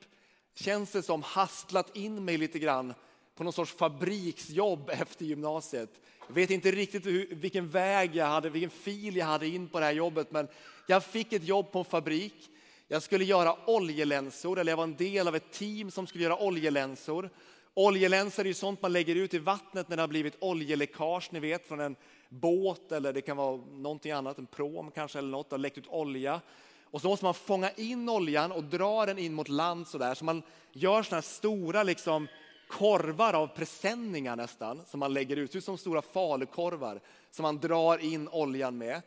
känns 0.53 0.91
det 0.91 1.03
som, 1.03 1.23
hastlat 1.23 1.95
in 1.95 2.25
mig 2.25 2.37
lite 2.37 2.59
grann 2.59 2.93
på 3.35 3.43
någon 3.43 3.53
sorts 3.53 3.73
fabriksjobb 3.73 4.89
efter 4.93 5.25
gymnasiet. 5.25 6.01
Jag 6.31 6.35
vet 6.35 6.49
inte 6.49 6.71
riktigt 6.71 7.05
hur, 7.05 7.27
vilken 7.31 7.67
väg 7.67 8.15
jag 8.15 8.25
hade, 8.25 8.49
vilken 8.49 8.69
fil 8.69 9.15
jag 9.15 9.25
hade 9.25 9.47
in 9.47 9.67
på 9.67 9.79
det 9.79 9.85
här 9.85 9.93
jobbet, 9.93 10.31
men 10.31 10.47
jag 10.87 11.03
fick 11.03 11.33
ett 11.33 11.43
jobb 11.43 11.71
på 11.71 11.79
en 11.79 11.85
fabrik. 11.85 12.49
Jag 12.87 13.03
skulle 13.03 13.23
göra 13.23 13.55
oljelänsor, 13.69 14.59
eller 14.59 14.71
jag 14.71 14.77
var 14.77 14.83
en 14.83 14.95
del 14.95 15.27
av 15.27 15.35
ett 15.35 15.51
team 15.51 15.91
som 15.91 16.07
skulle 16.07 16.23
göra 16.23 16.37
oljelänsor. 16.37 17.29
Oljelänsor 17.73 18.43
är 18.43 18.47
ju 18.47 18.53
sånt 18.53 18.81
man 18.81 18.93
lägger 18.93 19.15
ut 19.15 19.33
i 19.33 19.39
vattnet 19.39 19.89
när 19.89 19.97
det 19.97 20.03
har 20.03 20.07
blivit 20.07 20.35
oljeläckage, 20.39 21.29
ni 21.31 21.39
vet, 21.39 21.67
från 21.67 21.79
en 21.79 21.95
båt 22.29 22.91
eller 22.91 23.13
det 23.13 23.21
kan 23.21 23.37
vara 23.37 23.57
någonting 23.57 24.11
annat, 24.11 24.37
en 24.37 24.47
prom 24.47 24.91
kanske 24.91 25.19
eller 25.19 25.29
något, 25.29 25.51
har 25.51 25.57
läckt 25.57 25.77
ut 25.77 25.87
olja. 25.87 26.41
Och 26.83 27.01
så 27.01 27.07
måste 27.07 27.25
man 27.25 27.33
fånga 27.33 27.71
in 27.71 28.09
oljan 28.09 28.51
och 28.51 28.63
dra 28.63 29.05
den 29.05 29.17
in 29.17 29.33
mot 29.33 29.49
land 29.49 29.87
så 29.87 29.97
där. 29.97 30.15
Så 30.15 30.25
man 30.25 30.43
gör 30.71 31.03
sådana 31.03 31.17
här 31.17 31.21
stora 31.21 31.83
liksom, 31.83 32.27
korvar 32.71 33.33
av 33.33 33.47
presenningar 33.47 34.35
nästan, 34.35 34.81
som 34.87 34.99
man 34.99 35.13
lägger 35.13 35.37
ut, 35.37 35.55
ut 35.55 35.63
som 35.63 35.77
stora 35.77 36.01
falukorvar 36.01 36.99
som 37.31 37.43
man 37.43 37.59
drar 37.59 37.97
in 37.97 38.27
oljan 38.27 38.77
med. 38.77 39.01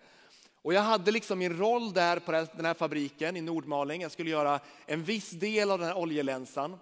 Och 0.63 0.75
jag 0.75 0.83
hade 0.83 1.11
liksom 1.11 1.39
min 1.39 1.59
roll 1.59 1.93
där 1.93 2.19
på 2.19 2.33
den 2.33 2.65
här 2.65 2.75
fabriken 2.75 3.37
i 3.37 3.41
Nordmaling. 3.41 4.03
Jag 4.03 4.13
skulle 4.13 4.31
göra 4.31 4.61
en 4.87 5.03
viss 5.03 5.31
del 5.31 5.71
av 5.71 5.79
den 5.79 5.89
här 5.89 5.97
oljelänsan. 5.97 6.79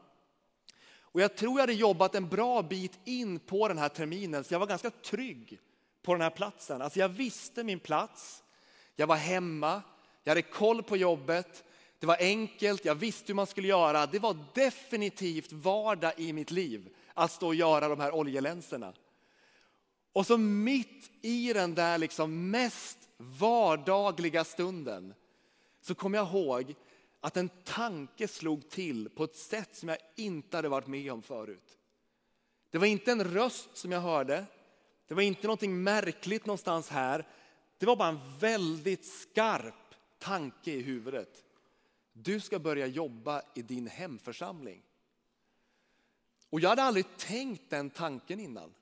Och 1.01 1.21
jag 1.21 1.37
tror 1.37 1.53
jag 1.53 1.61
hade 1.61 1.73
jobbat 1.73 2.15
en 2.15 2.29
bra 2.29 2.63
bit 2.63 2.99
in 3.05 3.39
på 3.39 3.69
den 3.69 3.79
här 3.79 3.89
terminen, 3.89 4.45
så 4.45 4.55
jag 4.55 4.59
var 4.59 4.67
ganska 4.67 4.91
trygg 4.91 5.59
på 6.03 6.13
den 6.13 6.21
här 6.21 6.31
platsen. 6.31 6.83
Alltså 6.83 6.99
jag 6.99 7.09
visste 7.09 7.65
min 7.65 7.81
plats, 7.81 8.43
jag 8.97 9.07
var 9.07 9.17
hemma, 9.17 9.83
jag 10.25 10.31
hade 10.31 10.43
koll 10.43 10.83
på 10.83 10.97
jobbet 10.97 11.65
det 12.03 12.07
var 12.07 12.17
enkelt, 12.21 12.85
jag 12.85 12.95
visste 12.95 13.25
hur 13.27 13.35
man 13.35 13.47
skulle 13.47 13.69
göra. 13.69 14.07
Det 14.07 14.19
var 14.19 14.37
definitivt 14.55 15.53
vardag 15.53 16.13
i 16.17 16.33
mitt 16.33 16.51
liv 16.51 16.95
att 17.15 17.33
stå 17.33 17.47
och 17.47 17.55
göra 17.55 17.89
de 17.89 18.01
här 18.01 18.15
oljelänserna. 18.15 18.93
Och 20.13 20.27
så 20.27 20.39
mitt 20.39 21.11
i 21.21 21.53
den 21.53 21.75
där 21.75 21.99
liksom 21.99 22.51
mest 22.51 22.99
vardagliga 23.17 24.45
stunden 24.45 25.15
så 25.81 25.95
kom 25.95 26.15
jag 26.15 26.29
ihåg 26.29 26.75
att 27.21 27.37
en 27.37 27.49
tanke 27.65 28.29
slog 28.29 28.71
till 28.71 29.09
på 29.09 29.25
ett 29.25 29.37
sätt 29.37 29.77
som 29.77 29.89
jag 29.89 29.99
inte 30.17 30.57
hade 30.57 30.69
varit 30.69 30.87
med 30.87 31.13
om 31.13 31.23
förut. 31.23 31.79
Det 32.71 32.79
var 32.79 32.87
inte 32.87 33.13
en 33.13 33.25
röst 33.25 33.77
som 33.77 33.93
jag 33.93 34.01
hörde. 34.01 34.45
Det 35.09 35.15
var 35.15 35.23
inte 35.23 35.47
någonting 35.47 35.83
märkligt 35.83 36.47
någonstans 36.47 36.89
här. 36.89 37.27
Det 37.79 37.87
var 37.87 37.97
bara 37.97 38.09
en 38.09 38.39
väldigt 38.39 39.05
skarp 39.05 39.95
tanke 40.19 40.71
i 40.71 40.83
huvudet. 40.83 41.45
Du 42.13 42.41
ska 42.41 42.59
börja 42.59 42.87
jobba 42.87 43.43
i 43.55 43.63
din 43.63 43.87
hemförsamling. 43.87 44.83
Och 46.51 46.61
jag 46.61 46.69
hade 46.69 46.83
aldrig 46.83 47.17
tänkt 47.17 47.71
den 47.71 47.91
tanken 47.91 48.41
innan. 48.41 48.75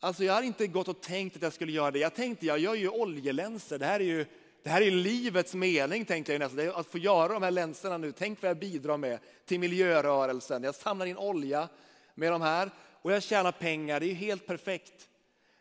Alltså 0.00 0.24
jag 0.24 0.34
hade 0.34 0.46
inte 0.46 0.66
gått 0.66 0.88
och 0.88 1.00
tänkt 1.00 1.36
att 1.36 1.42
jag 1.42 1.52
skulle 1.52 1.72
göra 1.72 1.90
det. 1.90 1.98
Jag 1.98 2.14
tänkte, 2.14 2.46
jag 2.46 2.58
gör 2.58 2.74
ju 2.74 2.88
oljelänser. 2.88 3.78
Det 3.78 3.86
här 3.86 4.00
är 4.00 4.04
ju 4.04 4.26
det 4.62 4.70
här 4.70 4.82
är 4.82 4.90
livets 4.90 5.54
mening, 5.54 6.04
tänkte 6.04 6.32
jag 6.32 6.38
nästan. 6.38 6.70
Att 6.70 6.86
få 6.86 6.98
göra 6.98 7.32
de 7.32 7.42
här 7.42 7.50
länserna 7.50 7.98
nu. 7.98 8.12
Tänk 8.12 8.42
vad 8.42 8.50
jag 8.50 8.58
bidrar 8.58 8.96
med 8.96 9.18
till 9.44 9.60
miljörörelsen. 9.60 10.62
Jag 10.62 10.74
samlar 10.74 11.06
in 11.06 11.16
olja 11.16 11.68
med 12.14 12.32
de 12.32 12.42
här 12.42 12.70
och 13.02 13.12
jag 13.12 13.22
tjänar 13.22 13.52
pengar. 13.52 14.00
Det 14.00 14.06
är 14.06 14.08
ju 14.08 14.14
helt 14.14 14.46
perfekt. 14.46 15.08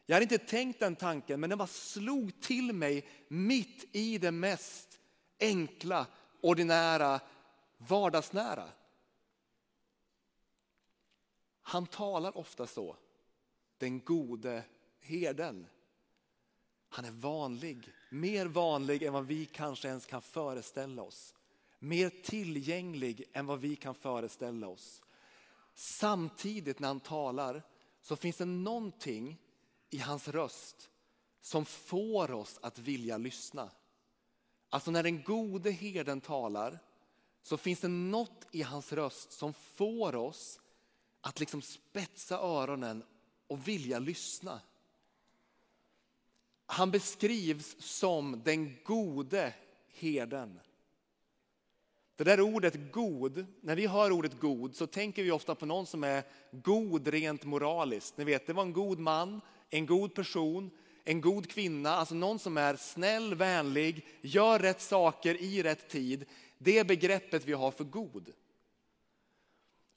Jag 0.06 0.16
hade 0.16 0.24
inte 0.24 0.38
tänkt 0.38 0.80
den 0.80 0.96
tanken, 0.96 1.40
men 1.40 1.50
den 1.50 1.60
bara 1.60 1.68
slog 1.68 2.42
till 2.42 2.74
mig 2.74 3.08
mitt 3.28 3.86
i 3.92 4.18
det 4.18 4.32
mest 4.32 5.00
enkla, 5.40 6.06
ordinära, 6.42 7.20
vardagsnära. 7.78 8.70
Han 11.62 11.88
talar 11.88 12.38
ofta 12.38 12.68
så, 12.68 12.96
den 13.78 14.00
gode 14.00 14.64
herden. 15.00 15.68
Han 16.90 17.06
är 17.06 17.12
vanlig, 17.12 17.94
mer 18.10 18.46
vanlig 18.46 19.04
än 19.04 19.14
vad 19.14 19.26
vi 19.26 19.46
kanske 19.46 19.88
ens 19.88 20.06
kan 20.06 20.22
föreställa 20.22 21.02
oss. 21.02 21.36
Mer 21.80 22.10
tillgänglig 22.10 23.24
än 23.34 23.46
vad 23.46 23.60
vi 23.60 23.76
kan 23.76 23.96
föreställa 23.96 24.68
oss. 24.68 25.02
Samtidigt 25.74 26.80
när 26.80 26.88
han 26.88 27.00
talar 27.00 27.64
så 28.02 28.16
finns 28.16 28.38
det 28.38 28.46
någonting 28.46 29.38
i 29.90 29.98
hans 29.98 30.28
röst 30.28 30.90
som 31.42 31.66
får 31.66 32.32
oss 32.32 32.60
att 32.62 32.80
vilja 32.80 33.18
lyssna. 33.18 33.72
Alltså 34.70 34.92
när 34.92 35.04
den 35.04 35.24
gode 35.24 35.72
herden 35.72 36.22
talar 36.22 36.80
så 37.44 37.58
finns 37.58 37.80
det 37.80 37.88
något 37.88 38.48
i 38.52 38.62
hans 38.62 38.94
röst 38.94 39.32
som 39.32 39.54
får 39.54 40.16
oss 40.16 40.60
att 41.22 41.40
liksom 41.40 41.62
spetsa 41.62 42.40
öronen 42.40 43.04
och 43.48 43.68
vilja 43.68 44.00
lyssna. 44.00 44.62
Han 46.66 46.92
beskrivs 46.92 47.76
som 47.80 48.42
den 48.46 48.78
gode 48.84 49.54
herden. 49.94 50.60
Det 52.16 52.24
där 52.24 52.42
ordet 52.42 52.92
god, 52.92 53.46
när 53.62 53.76
vi 53.76 53.88
hör 53.88 54.12
ordet 54.12 54.40
god 54.40 54.76
så 54.76 54.88
tänker 54.88 55.24
vi 55.24 55.32
ofta 55.32 55.56
på 55.56 55.66
någon 55.66 55.86
som 55.86 56.04
är 56.04 56.24
god 56.52 57.08
rent 57.08 57.46
moraliskt. 57.46 58.18
Ni 58.18 58.24
vet, 58.24 58.48
det 58.48 58.54
var 58.54 58.64
en 58.64 58.74
god 58.74 59.00
man, 59.00 59.42
en 59.70 59.86
god 59.86 60.14
person, 60.14 60.72
en 61.10 61.22
god 61.22 61.50
kvinna, 61.50 61.90
alltså 61.90 62.16
någon 62.16 62.40
som 62.40 62.58
är 62.58 62.76
snäll, 62.76 63.36
vänlig, 63.36 64.08
gör 64.22 64.60
rätt 64.60 64.82
saker 64.82 65.42
i 65.42 65.64
rätt 65.64 65.90
tid. 65.90 66.26
Det 66.58 66.78
är 66.78 66.84
begreppet 66.84 67.46
vi 67.46 67.54
har 67.54 67.72
för 67.72 67.84
god. 67.84 68.34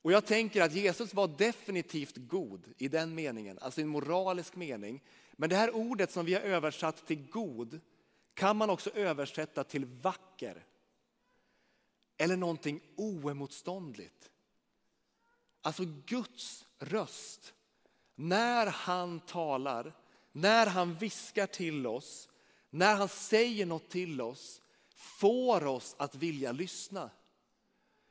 Och 0.02 0.12
jag 0.12 0.26
tänker 0.26 0.62
att 0.62 0.74
Jesus 0.74 1.14
var 1.14 1.28
definitivt 1.28 2.16
god 2.16 2.72
i 2.78 2.88
den 2.88 3.14
meningen, 3.14 3.58
alltså 3.58 3.80
i 3.80 3.82
en 3.82 3.88
moralisk 3.88 4.56
mening. 4.56 5.02
Men 5.32 5.50
det 5.50 5.56
här 5.56 5.76
ordet 5.76 6.10
som 6.12 6.26
vi 6.26 6.34
har 6.34 6.40
översatt 6.40 7.06
till 7.06 7.28
god 7.30 7.80
kan 8.34 8.56
man 8.56 8.70
också 8.70 8.90
översätta 8.90 9.64
till 9.64 9.84
vacker. 9.84 10.64
Eller 12.16 12.36
någonting 12.36 12.80
oemotståndligt. 12.96 14.30
Alltså 15.62 15.84
Guds 16.06 16.66
röst. 16.78 17.54
När 18.14 18.66
han 18.66 19.20
talar, 19.20 19.92
när 20.32 20.66
han 20.66 20.94
viskar 20.94 21.46
till 21.46 21.86
oss, 21.86 22.28
när 22.70 22.96
han 22.96 23.08
säger 23.08 23.66
något 23.66 23.88
till 23.88 24.20
oss, 24.20 24.60
får 24.96 25.66
oss 25.66 25.94
att 25.98 26.14
vilja 26.14 26.52
lyssna. 26.52 27.10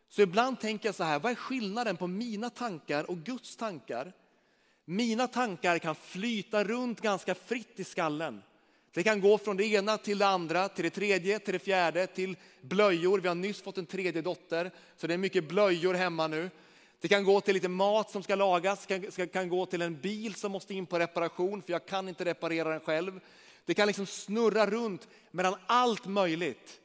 Så 0.09 0.21
ibland 0.21 0.59
tänker 0.59 0.87
jag 0.87 0.95
så 0.95 1.03
här, 1.03 1.19
vad 1.19 1.31
är 1.31 1.35
skillnaden 1.35 1.97
på 1.97 2.07
mina 2.07 2.49
tankar 2.49 3.09
och 3.09 3.17
Guds 3.17 3.55
tankar? 3.55 4.13
Mina 4.85 5.27
tankar 5.27 5.79
kan 5.79 5.95
flyta 5.95 6.63
runt 6.63 7.01
ganska 7.01 7.35
fritt 7.35 7.79
i 7.79 7.83
skallen. 7.83 8.41
Det 8.93 9.03
kan 9.03 9.21
gå 9.21 9.37
från 9.37 9.57
det 9.57 9.65
ena 9.65 9.97
till 9.97 10.17
det 10.17 10.27
andra, 10.27 10.69
till 10.69 10.83
det 10.83 10.89
tredje, 10.89 11.39
till 11.39 11.53
det 11.53 11.59
fjärde, 11.59 12.07
till 12.07 12.37
blöjor. 12.61 13.19
Vi 13.19 13.27
har 13.27 13.35
nyss 13.35 13.61
fått 13.61 13.77
en 13.77 13.85
tredje 13.85 14.21
dotter, 14.21 14.71
så 14.97 15.07
det 15.07 15.13
är 15.13 15.17
mycket 15.17 15.47
blöjor 15.47 15.93
hemma 15.93 16.27
nu. 16.27 16.49
Det 17.01 17.07
kan 17.07 17.23
gå 17.23 17.41
till 17.41 17.53
lite 17.53 17.69
mat 17.69 18.11
som 18.11 18.23
ska 18.23 18.35
lagas, 18.35 18.85
det 18.85 19.11
kan, 19.15 19.27
kan 19.27 19.49
gå 19.49 19.65
till 19.65 19.81
en 19.81 20.01
bil 20.01 20.35
som 20.35 20.51
måste 20.51 20.73
in 20.73 20.85
på 20.85 20.99
reparation, 20.99 21.61
för 21.61 21.71
jag 21.71 21.85
kan 21.85 22.09
inte 22.09 22.25
reparera 22.25 22.69
den 22.69 22.79
själv. 22.79 23.19
Det 23.65 23.73
kan 23.73 23.87
liksom 23.87 24.05
snurra 24.05 24.65
runt 24.65 25.07
mellan 25.31 25.55
allt 25.65 26.05
möjligt. 26.05 26.79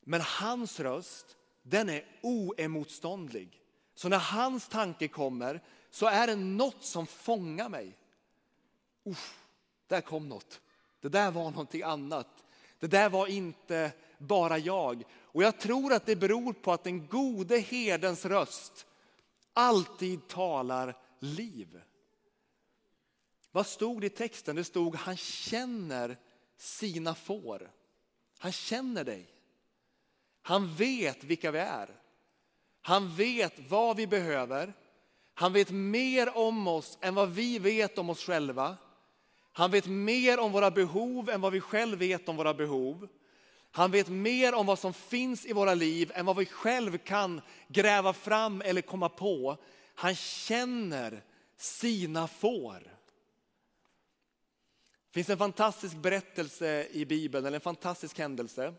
Men 0.00 0.20
hans 0.20 0.80
röst, 0.80 1.36
den 1.62 1.88
är 1.88 2.04
oemotståndlig. 2.22 3.60
Så 3.94 4.08
när 4.08 4.18
hans 4.18 4.68
tanke 4.68 5.08
kommer 5.08 5.60
så 5.90 6.06
är 6.06 6.26
det 6.26 6.36
något 6.36 6.84
som 6.84 7.06
fångar 7.06 7.68
mig. 7.68 7.98
Uff, 9.04 9.38
där 9.86 10.00
kom 10.00 10.28
något. 10.28 10.60
Det 11.00 11.08
där 11.08 11.30
var 11.30 11.50
någonting 11.50 11.82
annat. 11.82 12.44
Det 12.78 12.86
där 12.86 13.08
var 13.08 13.26
inte 13.26 13.92
bara 14.22 14.58
jag. 14.58 15.04
Och 15.12 15.42
jag 15.42 15.58
tror 15.58 15.92
att 15.92 16.06
det 16.06 16.16
beror 16.16 16.52
på 16.52 16.72
att 16.72 16.84
den 16.84 17.06
gode 17.06 17.58
herdens 17.58 18.24
röst 18.24 18.86
alltid 19.52 20.28
talar 20.28 20.96
liv. 21.18 21.80
Vad 23.52 23.66
stod 23.66 24.00
det 24.00 24.06
i 24.06 24.10
texten? 24.10 24.56
Det 24.56 24.64
stod 24.64 24.94
han 24.94 25.16
känner 25.16 26.16
sina 26.56 27.14
får. 27.14 27.70
Han 28.38 28.52
känner 28.52 29.04
dig. 29.04 29.26
Han 30.42 30.74
vet 30.74 31.24
vilka 31.24 31.50
vi 31.50 31.58
är. 31.58 31.88
Han 32.82 33.14
vet 33.14 33.70
vad 33.70 33.96
vi 33.96 34.06
behöver. 34.06 34.74
Han 35.34 35.52
vet 35.52 35.70
mer 35.70 36.36
om 36.36 36.66
oss 36.66 36.98
än 37.00 37.14
vad 37.14 37.30
vi 37.30 37.58
vet 37.58 37.98
om 37.98 38.10
oss 38.10 38.24
själva. 38.24 38.76
Han 39.52 39.70
vet 39.70 39.86
mer 39.86 40.40
om 40.40 40.52
våra 40.52 40.70
behov 40.70 41.30
än 41.30 41.40
vad 41.40 41.52
vi 41.52 41.60
själva 41.60 41.96
vet 41.96 42.28
om 42.28 42.36
våra 42.36 42.54
behov. 42.54 43.08
Han 43.72 43.90
vet 43.90 44.08
mer 44.08 44.54
om 44.54 44.66
vad 44.66 44.78
som 44.78 44.94
finns 44.94 45.46
i 45.46 45.52
våra 45.52 45.74
liv 45.74 46.12
än 46.14 46.26
vad 46.26 46.36
vi 46.36 46.46
själva 46.46 46.98
kan 46.98 47.40
gräva 47.68 48.12
fram 48.12 48.62
eller 48.62 48.80
komma 48.80 49.08
på. 49.08 49.56
Han 49.94 50.14
känner 50.14 51.22
sina 51.56 52.28
får. 52.28 52.80
Det 55.10 55.14
finns 55.14 55.30
en 55.30 55.38
fantastisk 55.38 55.96
berättelse 55.96 56.86
i 56.90 57.04
Bibeln, 57.04 57.46
eller 57.46 57.56
en 57.56 57.60
fantastisk 57.60 58.18
händelse 58.18 58.74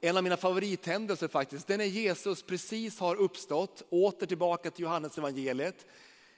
en 0.00 0.16
av 0.16 0.22
mina 0.22 0.36
favorithändelser 0.36 1.28
faktiskt, 1.28 1.66
den 1.66 1.80
är 1.80 1.84
Jesus 1.84 2.42
precis 2.42 3.00
har 3.00 3.16
uppstått, 3.16 3.82
åter 3.90 4.26
tillbaka 4.26 4.70
till 4.70 4.82
Johannes 4.82 5.18
evangeliet. 5.18 5.86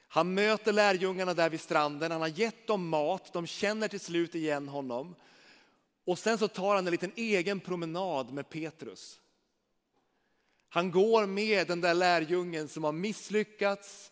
Han 0.08 0.34
möter 0.34 0.72
lärjungarna 0.72 1.34
där 1.34 1.50
vid 1.50 1.60
stranden, 1.60 2.12
han 2.12 2.20
har 2.20 2.28
gett 2.28 2.66
dem 2.66 2.88
mat, 2.88 3.32
de 3.32 3.46
känner 3.46 3.88
till 3.88 4.00
slut 4.00 4.34
igen 4.34 4.68
honom. 4.68 5.14
Och 6.04 6.18
sen 6.18 6.38
så 6.38 6.48
tar 6.48 6.74
han 6.74 6.86
en 6.86 6.90
liten 6.90 7.12
egen 7.16 7.60
promenad 7.60 8.32
med 8.32 8.50
Petrus. 8.50 9.20
Han 10.68 10.90
går 10.90 11.26
med 11.26 11.66
den 11.66 11.80
där 11.80 11.94
lärjungen 11.94 12.68
som 12.68 12.84
har 12.84 12.92
misslyckats, 12.92 14.10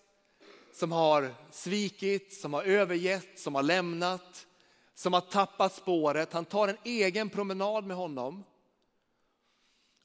som 0.72 0.92
har 0.92 1.35
svikit, 1.50 2.40
som 2.40 2.55
har 2.55 2.62
övergett, 2.62 3.38
som 3.38 3.55
har 3.55 3.62
lämnat, 3.62 4.46
som 4.94 5.12
har 5.12 5.20
tappat 5.20 5.74
spåret. 5.74 6.33
Han 6.33 6.44
tar 6.44 6.68
en 6.68 6.76
egen 6.85 7.31
promenad 7.31 7.85
med 7.85 7.96
honom. 7.96 8.44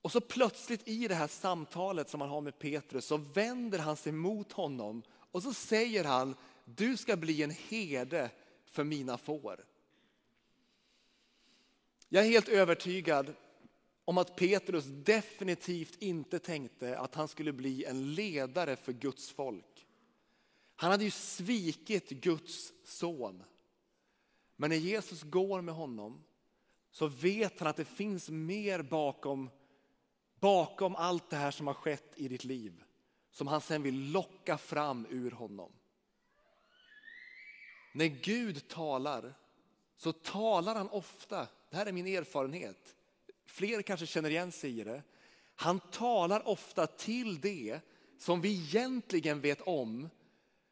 Och 0.01 0.11
så 0.11 0.21
plötsligt 0.21 0.87
i 0.87 1.07
det 1.07 1.15
här 1.15 1.27
samtalet 1.27 2.09
som 2.09 2.21
han 2.21 2.29
har 2.29 2.41
med 2.41 2.59
Petrus 2.59 3.05
så 3.05 3.17
vänder 3.17 3.79
han 3.79 3.97
sig 3.97 4.11
mot 4.11 4.51
honom 4.51 5.03
och 5.31 5.43
så 5.43 5.53
säger 5.53 6.03
han, 6.03 6.35
du 6.65 6.97
ska 6.97 7.15
bli 7.15 7.43
en 7.43 7.51
herde 7.69 8.29
för 8.65 8.83
mina 8.83 9.17
får. 9.17 9.74
Jag 12.15 12.25
är 12.25 12.29
helt 12.29 12.49
övertygad 12.49 13.33
om 14.05 14.17
att 14.17 14.35
Petrus 14.35 14.85
definitivt 14.85 16.01
inte 16.01 16.39
tänkte 16.39 16.97
att 16.97 17.15
han 17.15 17.27
skulle 17.27 17.53
bli 17.53 17.85
en 17.85 18.13
ledare 18.13 18.75
för 18.75 18.93
Guds 18.93 19.31
folk. 19.31 19.87
Han 20.75 20.91
hade 20.91 21.03
ju 21.03 21.11
svikit 21.11 22.09
Guds 22.09 22.73
son. 22.83 23.43
Men 24.55 24.69
när 24.69 24.77
Jesus 24.77 25.23
går 25.23 25.61
med 25.61 25.75
honom 25.75 26.23
så 26.91 27.07
vet 27.07 27.59
han 27.59 27.67
att 27.67 27.77
det 27.77 27.85
finns 27.85 28.29
mer 28.29 28.81
bakom 28.81 29.49
bakom 30.39 30.95
allt 30.95 31.29
det 31.29 31.37
här 31.37 31.51
som 31.51 31.67
har 31.67 31.73
skett 31.73 32.13
i 32.15 32.27
ditt 32.27 32.43
liv 32.43 32.83
som 33.31 33.47
han 33.47 33.61
sen 33.61 33.83
vill 33.83 34.11
locka 34.11 34.57
fram 34.57 35.07
ur 35.09 35.31
honom. 35.31 35.71
När 37.93 38.05
Gud 38.05 38.67
talar 38.67 39.33
så 39.97 40.11
talar 40.13 40.75
han 40.75 40.89
ofta, 40.89 41.47
det 41.75 41.79
här 41.79 41.85
är 41.85 41.91
min 41.91 42.07
erfarenhet, 42.07 42.95
fler 43.45 43.81
kanske 43.81 44.05
känner 44.05 44.29
igen 44.29 44.51
sig 44.51 44.79
i 44.79 44.83
det. 44.83 45.03
Han 45.55 45.79
talar 45.79 46.47
ofta 46.47 46.87
till 46.87 47.41
det 47.41 47.79
som 48.19 48.41
vi 48.41 48.49
egentligen 48.49 49.41
vet 49.41 49.61
om, 49.61 50.09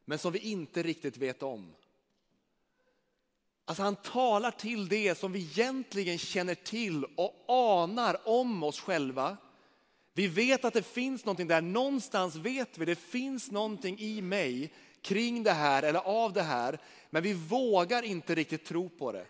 men 0.06 0.20
som 0.20 0.32
vi 0.32 0.40
inte 0.40 0.84
riktigt 0.84 1.18
vet 1.18 1.44
om. 1.44 1.76
Alltså 3.66 3.84
han 3.84 3.96
talar 3.96 4.52
till 4.52 4.88
det 4.88 5.18
som 5.18 5.32
vi 5.32 5.40
egentligen 5.40 6.18
känner 6.18 6.56
till 6.56 7.06
och 7.06 7.46
anar 7.48 8.28
om 8.28 8.64
oss 8.64 8.80
själva. 8.80 9.38
Vi 10.14 10.28
vet 10.28 10.66
att 10.66 10.74
det 10.74 10.84
finns 10.84 11.26
någonting 11.26 11.48
där, 11.48 11.62
någonstans 11.62 12.36
vet 12.36 12.78
vi 12.78 12.86
det 12.86 12.96
finns 12.96 13.52
någonting 13.52 14.00
i 14.00 14.22
mig 14.22 14.74
kring 15.02 15.44
det 15.44 15.52
här 15.52 15.84
eller 15.84 16.00
av 16.00 16.34
det 16.34 16.42
här, 16.44 16.80
men 17.10 17.24
vi 17.24 17.34
vågar 17.34 18.04
inte 18.04 18.36
riktigt 18.36 18.66
tro 18.66 18.90
på 18.90 19.12
det. 19.12 19.26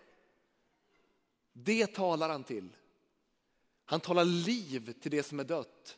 Det 1.53 1.87
talar 1.87 2.29
han 2.29 2.43
till. 2.43 2.69
Han 3.85 3.99
talar 3.99 4.25
liv 4.25 4.93
till 5.01 5.11
det 5.11 5.23
som 5.23 5.39
är 5.39 5.43
dött. 5.43 5.97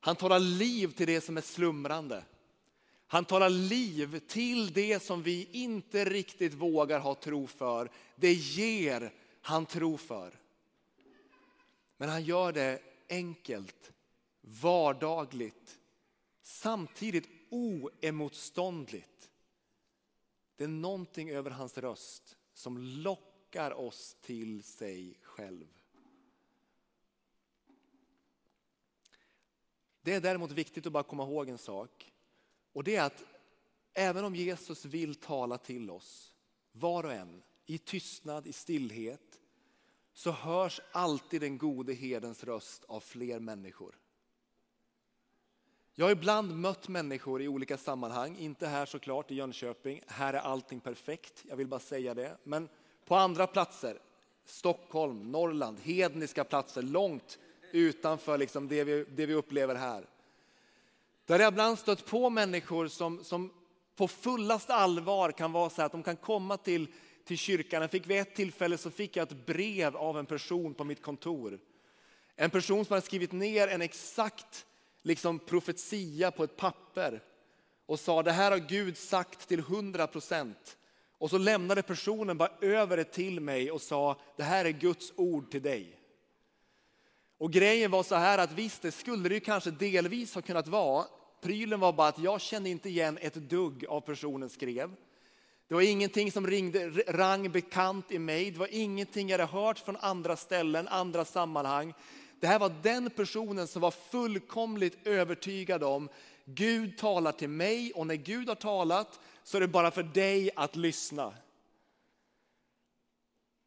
Han 0.00 0.16
talar 0.16 0.38
liv 0.38 0.92
till 0.92 1.06
det 1.06 1.20
som 1.20 1.36
är 1.36 1.40
slumrande. 1.40 2.24
Han 3.06 3.24
talar 3.24 3.50
liv 3.50 4.18
till 4.18 4.72
det 4.72 5.02
som 5.02 5.22
vi 5.22 5.48
inte 5.52 6.04
riktigt 6.04 6.54
vågar 6.54 7.00
ha 7.00 7.14
tro 7.14 7.46
för. 7.46 7.90
Det 8.16 8.32
ger 8.32 9.12
han 9.40 9.66
tro 9.66 9.96
för. 9.96 10.40
Men 11.96 12.08
han 12.08 12.24
gör 12.24 12.52
det 12.52 12.82
enkelt, 13.08 13.92
vardagligt, 14.40 15.78
samtidigt 16.42 17.28
oemotståndligt. 17.50 19.30
Det 20.56 20.64
är 20.64 20.68
någonting 20.68 21.30
över 21.30 21.50
hans 21.50 21.78
röst 21.78 22.36
som 22.54 22.78
lockar 22.78 23.29
lockar 23.50 23.80
oss 23.80 24.16
till 24.20 24.62
sig 24.62 25.18
själv. 25.22 25.66
Det 30.02 30.14
är 30.14 30.20
däremot 30.20 30.50
viktigt 30.50 30.86
att 30.86 30.92
bara 30.92 31.02
komma 31.02 31.22
ihåg 31.22 31.48
en 31.48 31.58
sak. 31.58 32.12
Och 32.72 32.84
det 32.84 32.96
är 32.96 33.02
att 33.02 33.24
även 33.94 34.24
om 34.24 34.34
Jesus 34.34 34.84
vill 34.84 35.14
tala 35.14 35.58
till 35.58 35.90
oss, 35.90 36.34
var 36.72 37.04
och 37.04 37.12
en, 37.12 37.42
i 37.66 37.78
tystnad, 37.78 38.46
i 38.46 38.52
stillhet, 38.52 39.40
så 40.12 40.30
hörs 40.30 40.80
alltid 40.92 41.40
den 41.40 41.58
gode 41.58 41.92
herdens 41.92 42.44
röst 42.44 42.84
av 42.84 43.00
fler 43.00 43.40
människor. 43.40 43.98
Jag 45.94 46.06
har 46.06 46.12
ibland 46.12 46.56
mött 46.56 46.88
människor 46.88 47.42
i 47.42 47.48
olika 47.48 47.76
sammanhang, 47.76 48.36
inte 48.36 48.66
här 48.66 48.86
såklart 48.86 49.30
i 49.30 49.34
Jönköping, 49.34 50.02
här 50.06 50.34
är 50.34 50.38
allting 50.38 50.80
perfekt, 50.80 51.44
jag 51.48 51.56
vill 51.56 51.68
bara 51.68 51.80
säga 51.80 52.14
det. 52.14 52.36
Men 52.44 52.68
på 53.10 53.16
andra 53.16 53.46
platser, 53.46 53.98
Stockholm, 54.44 55.32
Norrland, 55.32 55.80
hedniska 55.80 56.44
platser, 56.44 56.82
långt 56.82 57.38
utanför 57.72 58.38
liksom 58.38 58.68
det, 58.68 58.84
vi, 58.84 59.04
det 59.08 59.26
vi 59.26 59.34
upplever 59.34 59.74
här. 59.74 60.04
Där 61.26 61.38
jag 61.38 61.52
ibland 61.52 61.78
stött 61.78 62.06
på 62.06 62.30
människor 62.30 62.88
som, 62.88 63.24
som 63.24 63.52
på 63.96 64.08
fullaste 64.08 64.74
allvar 64.74 65.32
kan 65.32 65.52
vara 65.52 65.70
så 65.70 65.82
att 65.82 65.92
de 65.92 66.02
kan 66.02 66.16
komma 66.16 66.56
till, 66.56 66.86
till 67.24 67.38
kyrkan. 67.38 67.82
Jag 67.82 67.90
fick 67.90 68.06
vid 68.06 68.20
ett 68.20 68.34
tillfälle 68.34 68.78
så 68.78 68.90
fick 68.90 69.16
jag 69.16 69.22
ett 69.22 69.46
brev 69.46 69.96
av 69.96 70.18
en 70.18 70.26
person 70.26 70.74
på 70.74 70.84
mitt 70.84 71.02
kontor. 71.02 71.58
En 72.36 72.50
person 72.50 72.84
som 72.84 72.94
hade 72.94 73.06
skrivit 73.06 73.32
ner 73.32 73.68
en 73.68 73.82
exakt 73.82 74.66
liksom 75.02 75.38
profetia 75.38 76.30
på 76.30 76.44
ett 76.44 76.56
papper 76.56 77.22
och 77.86 78.00
sa 78.00 78.22
det 78.22 78.32
här 78.32 78.50
har 78.50 78.58
Gud 78.58 78.96
sagt 78.96 79.48
till 79.48 79.60
hundra 79.60 80.06
procent. 80.06 80.76
Och 81.20 81.30
så 81.30 81.38
lämnade 81.38 81.82
personen 81.82 82.38
bara 82.38 82.50
över 82.60 82.96
det 82.96 83.04
till 83.04 83.40
mig 83.40 83.70
och 83.70 83.82
sa 83.82 84.16
det 84.36 84.42
här 84.42 84.64
är 84.64 84.70
Guds 84.70 85.12
ord 85.16 85.50
till 85.50 85.62
dig. 85.62 85.96
Och 87.38 87.52
grejen 87.52 87.90
var 87.90 88.02
så 88.02 88.14
här 88.14 88.38
att 88.38 88.52
visst, 88.52 88.82
det 88.82 88.92
skulle 88.92 89.28
det 89.28 89.34
ju 89.34 89.40
kanske 89.40 89.70
delvis 89.70 90.34
ha 90.34 90.42
kunnat 90.42 90.68
vara. 90.68 91.04
Prylen 91.40 91.80
var 91.80 91.92
bara 91.92 92.08
att 92.08 92.18
jag 92.18 92.40
kände 92.40 92.68
inte 92.68 92.88
igen 92.88 93.18
ett 93.20 93.34
dugg 93.34 93.84
av 93.88 94.00
personen 94.00 94.48
skrev. 94.48 94.90
Det 95.68 95.74
var 95.74 95.82
ingenting 95.82 96.32
som 96.32 96.46
ringde, 96.46 96.88
rang 97.08 97.52
bekant 97.52 98.12
i 98.12 98.18
mig. 98.18 98.50
Det 98.50 98.58
var 98.58 98.74
ingenting 98.74 99.28
jag 99.28 99.38
hade 99.38 99.52
hört 99.52 99.78
från 99.78 99.96
andra 99.96 100.36
ställen, 100.36 100.88
andra 100.88 101.24
sammanhang. 101.24 101.94
Det 102.40 102.46
här 102.46 102.58
var 102.58 102.72
den 102.82 103.10
personen 103.10 103.66
som 103.66 103.82
var 103.82 103.90
fullkomligt 103.90 105.06
övertygad 105.06 105.82
om 105.82 106.08
Gud 106.44 106.98
talar 106.98 107.32
till 107.32 107.48
mig 107.48 107.92
och 107.92 108.06
när 108.06 108.14
Gud 108.14 108.48
har 108.48 108.54
talat 108.54 109.20
så 109.50 109.56
är 109.56 109.60
det 109.60 109.68
bara 109.68 109.90
för 109.90 110.02
dig 110.02 110.50
att 110.56 110.76
lyssna. 110.76 111.34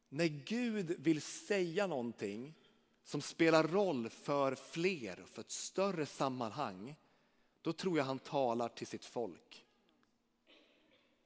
När 0.10 0.26
Gud 0.26 0.96
vill 1.00 1.22
säga 1.22 1.88
någonting 1.88 2.54
som 3.04 3.22
spelar 3.22 3.68
roll 3.68 4.10
för 4.10 4.56
fler, 4.56 5.20
och 5.20 5.30
för 5.30 5.42
ett 5.42 5.52
större 5.52 6.06
sammanhang, 6.06 6.96
då 7.62 7.74
tror 7.74 7.98
jag 7.98 8.06
han 8.06 8.20
talar 8.20 8.70
till 8.70 8.88
sitt 8.88 9.06
folk. 9.06 9.66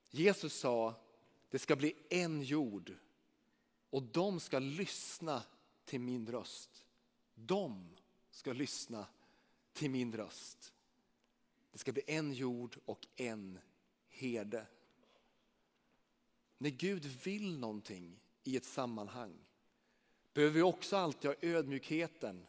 Jesus 0.10 0.54
sa, 0.54 0.96
det 1.50 1.60
ska 1.60 1.76
bli 1.76 1.96
en 2.10 2.42
jord 2.42 2.94
och 3.90 4.04
de 4.04 4.40
ska 4.40 4.60
lyssna 4.60 5.44
till 5.86 6.00
min 6.00 6.28
röst. 6.28 6.86
De 7.36 7.90
ska 8.32 8.54
lyssna 8.54 9.08
till 9.74 9.90
min 9.90 10.16
röst. 10.16 10.74
Det 11.72 11.78
ska 11.78 11.92
bli 11.92 12.04
en 12.08 12.34
jord 12.34 12.78
och 12.86 13.08
en 13.16 13.60
herde. 14.18 14.66
När 16.58 16.70
Gud 16.70 17.06
vill 17.06 17.60
någonting 17.60 18.20
i 18.44 18.58
ett 18.58 18.66
sammanhang 18.66 19.34
behöver 20.34 20.54
vi 20.54 20.62
också 20.62 20.98
alltid 20.98 21.30
ha 21.30 21.36
ödmjukheten, 21.42 22.48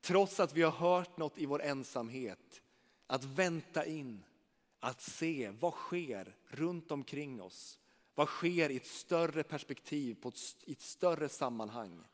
trots 0.00 0.40
att 0.40 0.54
vi 0.54 0.62
har 0.62 0.70
hört 0.70 1.16
något 1.16 1.38
i 1.38 1.46
vår 1.46 1.62
ensamhet, 1.62 2.62
att 3.06 3.24
vänta 3.24 3.86
in, 3.86 4.24
att 4.80 5.00
se 5.00 5.50
vad 5.50 5.72
sker 5.72 6.36
runt 6.48 6.90
omkring 6.90 7.42
oss. 7.42 7.78
Vad 8.14 8.28
sker 8.28 8.70
i 8.70 8.76
ett 8.76 8.86
större 8.86 9.42
perspektiv, 9.42 10.14
på 10.14 10.28
ett, 10.28 10.38
i 10.64 10.72
ett 10.72 10.80
större 10.80 11.28
sammanhang. 11.28 12.04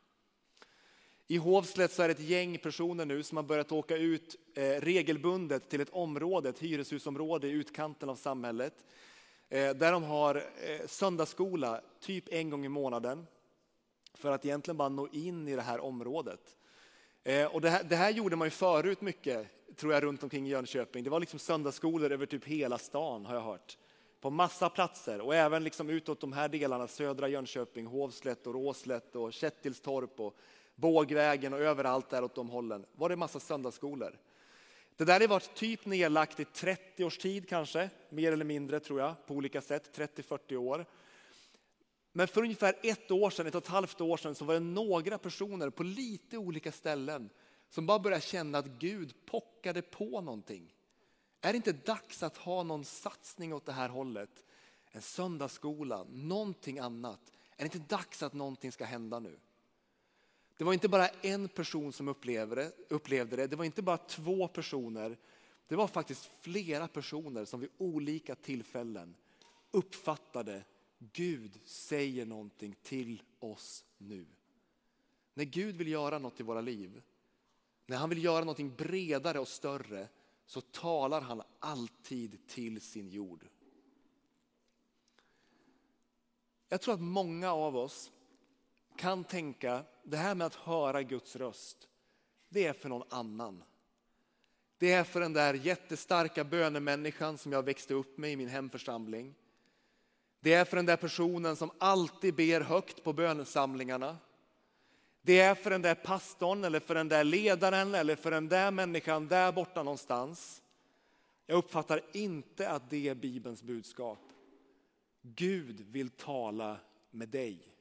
I 1.31 1.37
Hovslätt 1.37 1.91
så 1.91 2.03
är 2.03 2.07
det 2.07 2.11
ett 2.11 2.29
gäng 2.29 2.57
personer 2.57 3.05
nu 3.05 3.23
som 3.23 3.37
har 3.37 3.43
börjat 3.43 3.71
åka 3.71 3.97
ut 3.97 4.35
eh, 4.55 4.61
regelbundet 4.63 5.69
till 5.69 5.81
ett 5.81 5.89
område, 5.89 6.49
ett 6.49 6.59
hyreshusområde 6.59 7.47
i 7.47 7.51
utkanten 7.51 8.09
av 8.09 8.15
samhället. 8.15 8.73
Eh, 9.49 9.69
där 9.69 9.91
de 9.91 10.03
har 10.03 10.35
eh, 10.35 10.87
söndagsskola 10.87 11.81
typ 11.99 12.23
en 12.33 12.49
gång 12.49 12.65
i 12.65 12.69
månaden 12.69 13.27
för 14.13 14.31
att 14.31 14.45
egentligen 14.45 14.77
bara 14.77 14.89
nå 14.89 15.07
in 15.07 15.47
i 15.47 15.55
det 15.55 15.61
här 15.61 15.79
området. 15.79 16.55
Och 17.51 17.61
det 17.61 17.69
här, 17.69 17.83
det, 17.83 17.95
här, 17.95 18.09
gjorde 18.09 18.35
man 18.35 18.45
ju 18.45 18.51
förut 18.51 19.01
mycket, 19.01 19.47
tror 19.75 19.93
jag, 19.93 20.03
runt 20.03 20.23
omkring 20.23 20.47
i 20.47 20.49
Jönköping. 20.49 21.03
Det 21.03 21.09
var 21.09 21.19
liksom 21.19 21.39
söndagsskolor 21.39 22.11
över 22.11 22.25
typ 22.25 22.45
hela 22.45 22.77
stan, 22.77 23.25
har 23.25 23.35
jag 23.35 23.41
hört. 23.41 23.77
På 24.21 24.29
massa 24.29 24.69
platser 24.69 25.21
och 25.21 25.35
även 25.35 25.63
liksom 25.63 25.89
utåt 25.89 26.21
de 26.21 26.33
här 26.33 26.49
delarna, 26.49 26.87
södra 26.87 27.27
Jönköping, 27.27 27.85
Hovslätt 27.85 28.47
och 28.47 28.53
Råslätt 28.53 29.15
och 29.15 29.33
Kättilstorp 29.33 30.19
och 30.19 30.35
Bågvägen 30.79 31.53
och 31.53 31.59
överallt 31.59 32.09
där 32.09 32.23
åt 32.23 32.35
de 32.35 32.49
hållen 32.49 32.85
var 32.95 33.09
det 33.09 33.15
massa 33.15 33.39
söndagsskolor. 33.39 34.19
Det 34.95 35.05
där 35.05 35.19
har 35.19 35.27
varit 35.27 35.55
typ 35.55 35.85
nedlagt 35.85 36.39
i 36.39 36.45
30 36.45 37.03
års 37.03 37.17
tid 37.17 37.49
kanske, 37.49 37.89
mer 38.09 38.31
eller 38.31 38.45
mindre 38.45 38.79
tror 38.79 38.99
jag, 38.99 39.25
på 39.27 39.33
olika 39.33 39.61
sätt, 39.61 39.97
30-40 39.97 40.55
år. 40.55 40.85
Men 42.11 42.27
för 42.27 42.41
ungefär 42.41 42.75
ett 42.83 43.11
år 43.11 43.29
sedan, 43.29 43.47
ett 43.47 43.55
och 43.55 43.63
ett 43.63 43.69
halvt 43.69 44.01
år 44.01 44.17
sedan, 44.17 44.35
så 44.35 44.45
var 44.45 44.53
det 44.53 44.59
några 44.59 45.17
personer 45.17 45.69
på 45.69 45.83
lite 45.83 46.37
olika 46.37 46.71
ställen 46.71 47.29
som 47.69 47.85
bara 47.85 47.99
började 47.99 48.21
känna 48.21 48.57
att 48.57 48.65
Gud 48.65 49.13
pockade 49.25 49.81
på 49.81 50.21
någonting. 50.21 50.73
Är 51.41 51.53
det 51.53 51.57
inte 51.57 51.71
dags 51.71 52.23
att 52.23 52.37
ha 52.37 52.63
någon 52.63 52.85
satsning 52.85 53.53
åt 53.53 53.65
det 53.65 53.71
här 53.71 53.89
hållet? 53.89 54.45
En 54.91 55.01
söndagsskola, 55.01 56.05
någonting 56.09 56.79
annat. 56.79 57.31
Är 57.57 57.63
det 57.69 57.75
inte 57.75 57.95
dags 57.95 58.23
att 58.23 58.33
någonting 58.33 58.71
ska 58.71 58.85
hända 58.85 59.19
nu? 59.19 59.39
Det 60.59 60.65
var 60.65 60.73
inte 60.73 60.89
bara 60.89 61.07
en 61.07 61.49
person 61.49 61.93
som 61.93 62.07
upplevde 62.07 62.55
det, 62.55 62.71
upplevde 62.89 63.35
det, 63.35 63.47
det 63.47 63.55
var 63.55 63.65
inte 63.65 63.81
bara 63.81 63.97
två 63.97 64.47
personer. 64.47 65.17
Det 65.67 65.75
var 65.75 65.87
faktiskt 65.87 66.31
flera 66.41 66.87
personer 66.87 67.45
som 67.45 67.59
vid 67.59 67.69
olika 67.77 68.35
tillfällen 68.35 69.15
uppfattade 69.71 70.63
Gud 70.97 71.59
säger 71.65 72.25
någonting 72.25 72.75
till 72.81 73.23
oss 73.39 73.85
nu. 73.97 74.25
När 75.33 75.43
Gud 75.43 75.75
vill 75.75 75.87
göra 75.87 76.19
något 76.19 76.39
i 76.39 76.43
våra 76.43 76.61
liv, 76.61 77.01
när 77.85 77.97
han 77.97 78.09
vill 78.09 78.23
göra 78.23 78.39
någonting 78.39 78.75
bredare 78.75 79.39
och 79.39 79.47
större, 79.47 80.07
så 80.45 80.61
talar 80.61 81.21
han 81.21 81.41
alltid 81.59 82.47
till 82.47 82.81
sin 82.81 83.09
jord. 83.09 83.45
Jag 86.69 86.81
tror 86.81 86.93
att 86.93 87.01
många 87.01 87.53
av 87.53 87.77
oss 87.77 88.11
kan 88.99 89.23
tänka, 89.23 89.83
det 90.03 90.17
här 90.17 90.35
med 90.35 90.47
att 90.47 90.55
höra 90.55 91.03
Guds 91.03 91.35
röst, 91.35 91.87
det 92.49 92.65
är 92.65 92.73
för 92.73 92.89
någon 92.89 93.07
annan. 93.09 93.63
Det 94.77 94.91
är 94.91 95.03
för 95.03 95.19
den 95.19 95.33
där 95.33 95.53
jättestarka 95.53 96.43
bönemänniskan 96.43 97.37
som 97.37 97.51
jag 97.51 97.63
växte 97.63 97.93
upp 97.93 98.17
med 98.17 98.31
i 98.31 98.35
min 98.35 98.49
hemförsamling. 98.49 99.35
Det 100.39 100.53
är 100.53 100.65
för 100.65 100.75
den 100.75 100.85
där 100.85 100.97
personen 100.97 101.55
som 101.55 101.71
alltid 101.77 102.35
ber 102.35 102.61
högt 102.61 103.03
på 103.03 103.13
bönesamlingarna. 103.13 104.17
Det 105.21 105.39
är 105.39 105.55
för 105.55 105.69
den 105.69 105.81
där 105.81 105.95
pastorn 105.95 106.63
eller 106.63 106.79
för 106.79 106.95
den 106.95 107.07
där 107.07 107.23
ledaren 107.23 107.95
eller 107.95 108.15
för 108.15 108.31
den 108.31 108.49
där 108.49 108.71
människan 108.71 109.27
där 109.27 109.51
borta 109.51 109.83
någonstans. 109.83 110.61
Jag 111.45 111.57
uppfattar 111.57 112.01
inte 112.13 112.69
att 112.69 112.89
det 112.89 113.07
är 113.07 113.15
Bibelns 113.15 113.63
budskap. 113.63 114.19
Gud 115.21 115.79
vill 115.79 116.09
tala 116.09 116.77
med 117.11 117.29
dig. 117.29 117.78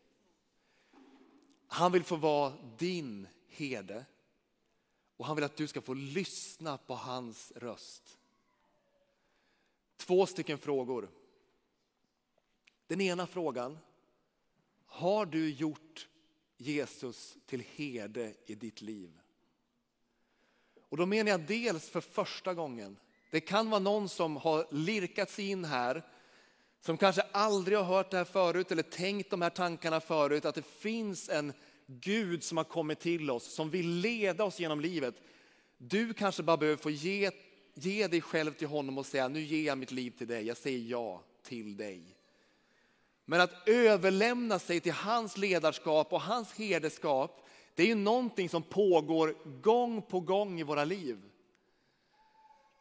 Han 1.68 1.92
vill 1.92 2.04
få 2.04 2.16
vara 2.16 2.52
din 2.78 3.28
herde 3.48 4.04
och 5.16 5.26
han 5.26 5.36
vill 5.36 5.44
att 5.44 5.56
du 5.56 5.66
ska 5.66 5.80
få 5.80 5.94
lyssna 5.94 6.78
på 6.78 6.94
hans 6.94 7.52
röst. 7.56 8.18
Två 9.96 10.26
stycken 10.26 10.58
frågor. 10.58 11.10
Den 12.86 13.00
ena 13.00 13.26
frågan, 13.26 13.78
har 14.86 15.26
du 15.26 15.50
gjort 15.50 16.08
Jesus 16.56 17.36
till 17.46 17.60
herde 17.60 18.34
i 18.46 18.54
ditt 18.54 18.82
liv? 18.82 19.20
Och 20.88 20.96
då 20.96 21.06
menar 21.06 21.30
jag 21.30 21.46
dels 21.46 21.88
för 21.88 22.00
första 22.00 22.54
gången. 22.54 22.96
Det 23.30 23.40
kan 23.40 23.70
vara 23.70 23.80
någon 23.80 24.08
som 24.08 24.36
har 24.36 24.66
lirkat 24.70 25.30
sig 25.30 25.50
in 25.50 25.64
här, 25.64 26.02
som 26.80 26.96
kanske 26.96 27.22
aldrig 27.32 27.78
har 27.78 27.84
hört 27.84 28.10
det 28.10 28.16
här 28.16 28.24
förut 28.24 28.72
eller 28.72 28.82
tänkt 28.82 29.30
de 29.30 29.42
här 29.42 29.50
tankarna 29.50 30.00
förut, 30.00 30.44
att 30.44 30.54
det 30.54 30.66
finns 30.66 31.28
en 31.28 31.52
Gud 31.86 32.44
som 32.44 32.56
har 32.56 32.64
kommit 32.64 33.00
till 33.00 33.30
oss, 33.30 33.54
som 33.54 33.70
vill 33.70 33.88
leda 33.88 34.44
oss 34.44 34.60
genom 34.60 34.80
livet. 34.80 35.14
Du 35.78 36.14
kanske 36.14 36.42
bara 36.42 36.56
behöver 36.56 36.82
få 36.82 36.90
ge, 36.90 37.30
ge 37.74 38.06
dig 38.06 38.20
själv 38.20 38.52
till 38.52 38.68
honom 38.68 38.98
och 38.98 39.06
säga, 39.06 39.28
nu 39.28 39.40
ger 39.40 39.66
jag 39.66 39.78
mitt 39.78 39.90
liv 39.90 40.10
till 40.18 40.26
dig, 40.26 40.46
jag 40.46 40.56
säger 40.56 40.90
ja 40.90 41.22
till 41.42 41.76
dig. 41.76 42.02
Men 43.24 43.40
att 43.40 43.68
överlämna 43.68 44.58
sig 44.58 44.80
till 44.80 44.92
hans 44.92 45.36
ledarskap 45.36 46.12
och 46.12 46.20
hans 46.20 46.52
herdeskap, 46.54 47.46
det 47.74 47.82
är 47.82 47.86
ju 47.86 47.94
någonting 47.94 48.48
som 48.48 48.62
pågår 48.62 49.34
gång 49.60 50.02
på 50.02 50.20
gång 50.20 50.60
i 50.60 50.62
våra 50.62 50.84
liv. 50.84 51.18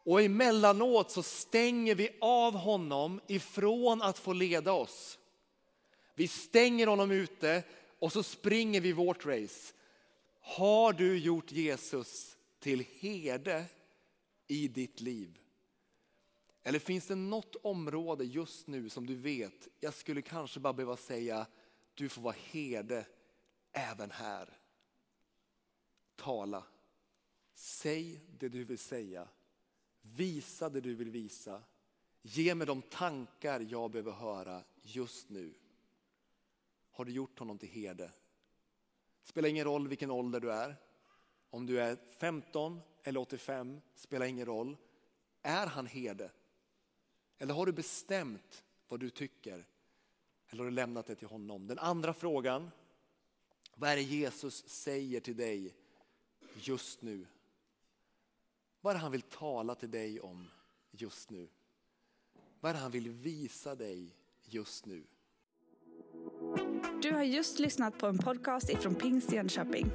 Och 0.08 0.22
emellanåt 0.22 1.10
så 1.10 1.22
stänger 1.22 1.94
vi 1.94 2.16
av 2.20 2.54
honom 2.54 3.20
ifrån 3.26 4.02
att 4.02 4.18
få 4.18 4.32
leda 4.32 4.72
oss. 4.72 5.18
Vi 6.14 6.28
stänger 6.28 6.86
honom 6.86 7.10
ute 7.10 7.62
och 7.98 8.12
så 8.12 8.22
springer 8.22 8.80
vi 8.80 8.92
vårt 8.92 9.26
race. 9.26 9.74
Har 10.40 10.92
du 10.92 11.18
gjort 11.18 11.52
Jesus 11.52 12.36
till 12.58 12.84
herde 13.00 13.64
i 14.46 14.68
ditt 14.68 15.00
liv? 15.00 15.38
Eller 16.62 16.78
finns 16.78 17.06
det 17.06 17.14
något 17.14 17.56
område 17.62 18.24
just 18.24 18.66
nu 18.66 18.88
som 18.88 19.06
du 19.06 19.14
vet, 19.14 19.68
jag 19.80 19.94
skulle 19.94 20.22
kanske 20.22 20.60
bara 20.60 20.72
behöva 20.72 20.96
säga, 20.96 21.46
du 21.94 22.08
får 22.08 22.22
vara 22.22 22.36
herde 22.50 23.06
även 23.72 24.10
här. 24.10 24.58
Tala. 26.16 26.64
Säg 27.54 28.20
det 28.38 28.48
du 28.48 28.64
vill 28.64 28.78
säga. 28.78 29.28
Visa 30.00 30.68
det 30.68 30.80
du 30.80 30.94
vill 30.94 31.10
visa. 31.10 31.62
Ge 32.22 32.54
mig 32.54 32.66
de 32.66 32.82
tankar 32.82 33.60
jag 33.60 33.90
behöver 33.90 34.12
höra 34.12 34.62
just 34.82 35.28
nu. 35.28 35.54
Har 36.90 37.04
du 37.04 37.12
gjort 37.12 37.38
honom 37.38 37.58
till 37.58 37.68
herde? 37.68 38.12
Spelar 39.22 39.48
ingen 39.48 39.64
roll 39.64 39.88
vilken 39.88 40.10
ålder 40.10 40.40
du 40.40 40.52
är. 40.52 40.76
Om 41.50 41.66
du 41.66 41.80
är 41.80 41.96
15 42.18 42.80
eller 43.02 43.20
85, 43.20 43.80
spelar 43.94 44.26
ingen 44.26 44.46
roll. 44.46 44.76
Är 45.42 45.66
han 45.66 45.86
herde? 45.86 46.30
Eller 47.38 47.54
har 47.54 47.66
du 47.66 47.72
bestämt 47.72 48.64
vad 48.88 49.00
du 49.00 49.10
tycker? 49.10 49.66
Eller 50.48 50.62
har 50.62 50.70
du 50.70 50.74
lämnat 50.76 51.06
det 51.06 51.14
till 51.14 51.28
honom? 51.28 51.66
Den 51.66 51.78
andra 51.78 52.14
frågan, 52.14 52.70
vad 53.74 53.90
är 53.90 53.96
det 53.96 54.02
Jesus 54.02 54.68
säger 54.68 55.20
till 55.20 55.36
dig 55.36 55.74
just 56.54 57.02
nu? 57.02 57.26
Vad 58.80 58.90
är 58.90 58.94
det 58.94 59.02
han 59.02 59.12
vill 59.12 59.22
tala 59.22 59.74
till 59.74 59.90
dig 59.90 60.20
om 60.20 60.48
just 60.90 61.30
nu? 61.30 61.48
Vad 62.60 62.70
är 62.70 62.74
det 62.74 62.80
han 62.80 62.90
vill 62.90 63.10
visa 63.10 63.74
dig 63.74 64.16
just 64.44 64.86
nu? 64.86 65.04
Du 67.02 67.12
har 67.12 67.22
just 67.22 67.58
lyssnat 67.58 67.98
på 67.98 68.06
en 68.06 68.18
podcast 68.18 68.70
ifrån 68.70 68.94
Pingst 68.94 69.32
Jönköping. 69.32 69.86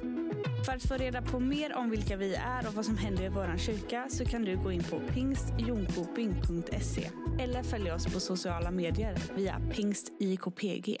För 0.66 0.72
att 0.72 0.82
få 0.82 0.94
reda 0.94 1.22
på 1.22 1.40
mer 1.40 1.74
om 1.74 1.90
vilka 1.90 2.16
vi 2.16 2.34
är 2.34 2.68
och 2.68 2.74
vad 2.74 2.84
som 2.84 2.96
händer 2.96 3.24
i 3.24 3.28
vår 3.28 3.58
kyrka 3.58 4.06
så 4.10 4.24
kan 4.24 4.42
du 4.42 4.62
gå 4.62 4.72
in 4.72 4.82
på 4.82 5.00
pingstjonkoping.se 5.00 7.10
eller 7.40 7.62
följa 7.62 7.94
oss 7.94 8.14
på 8.14 8.20
sociala 8.20 8.70
medier 8.70 9.16
via 9.36 9.60
pingstikpg. 9.72 10.98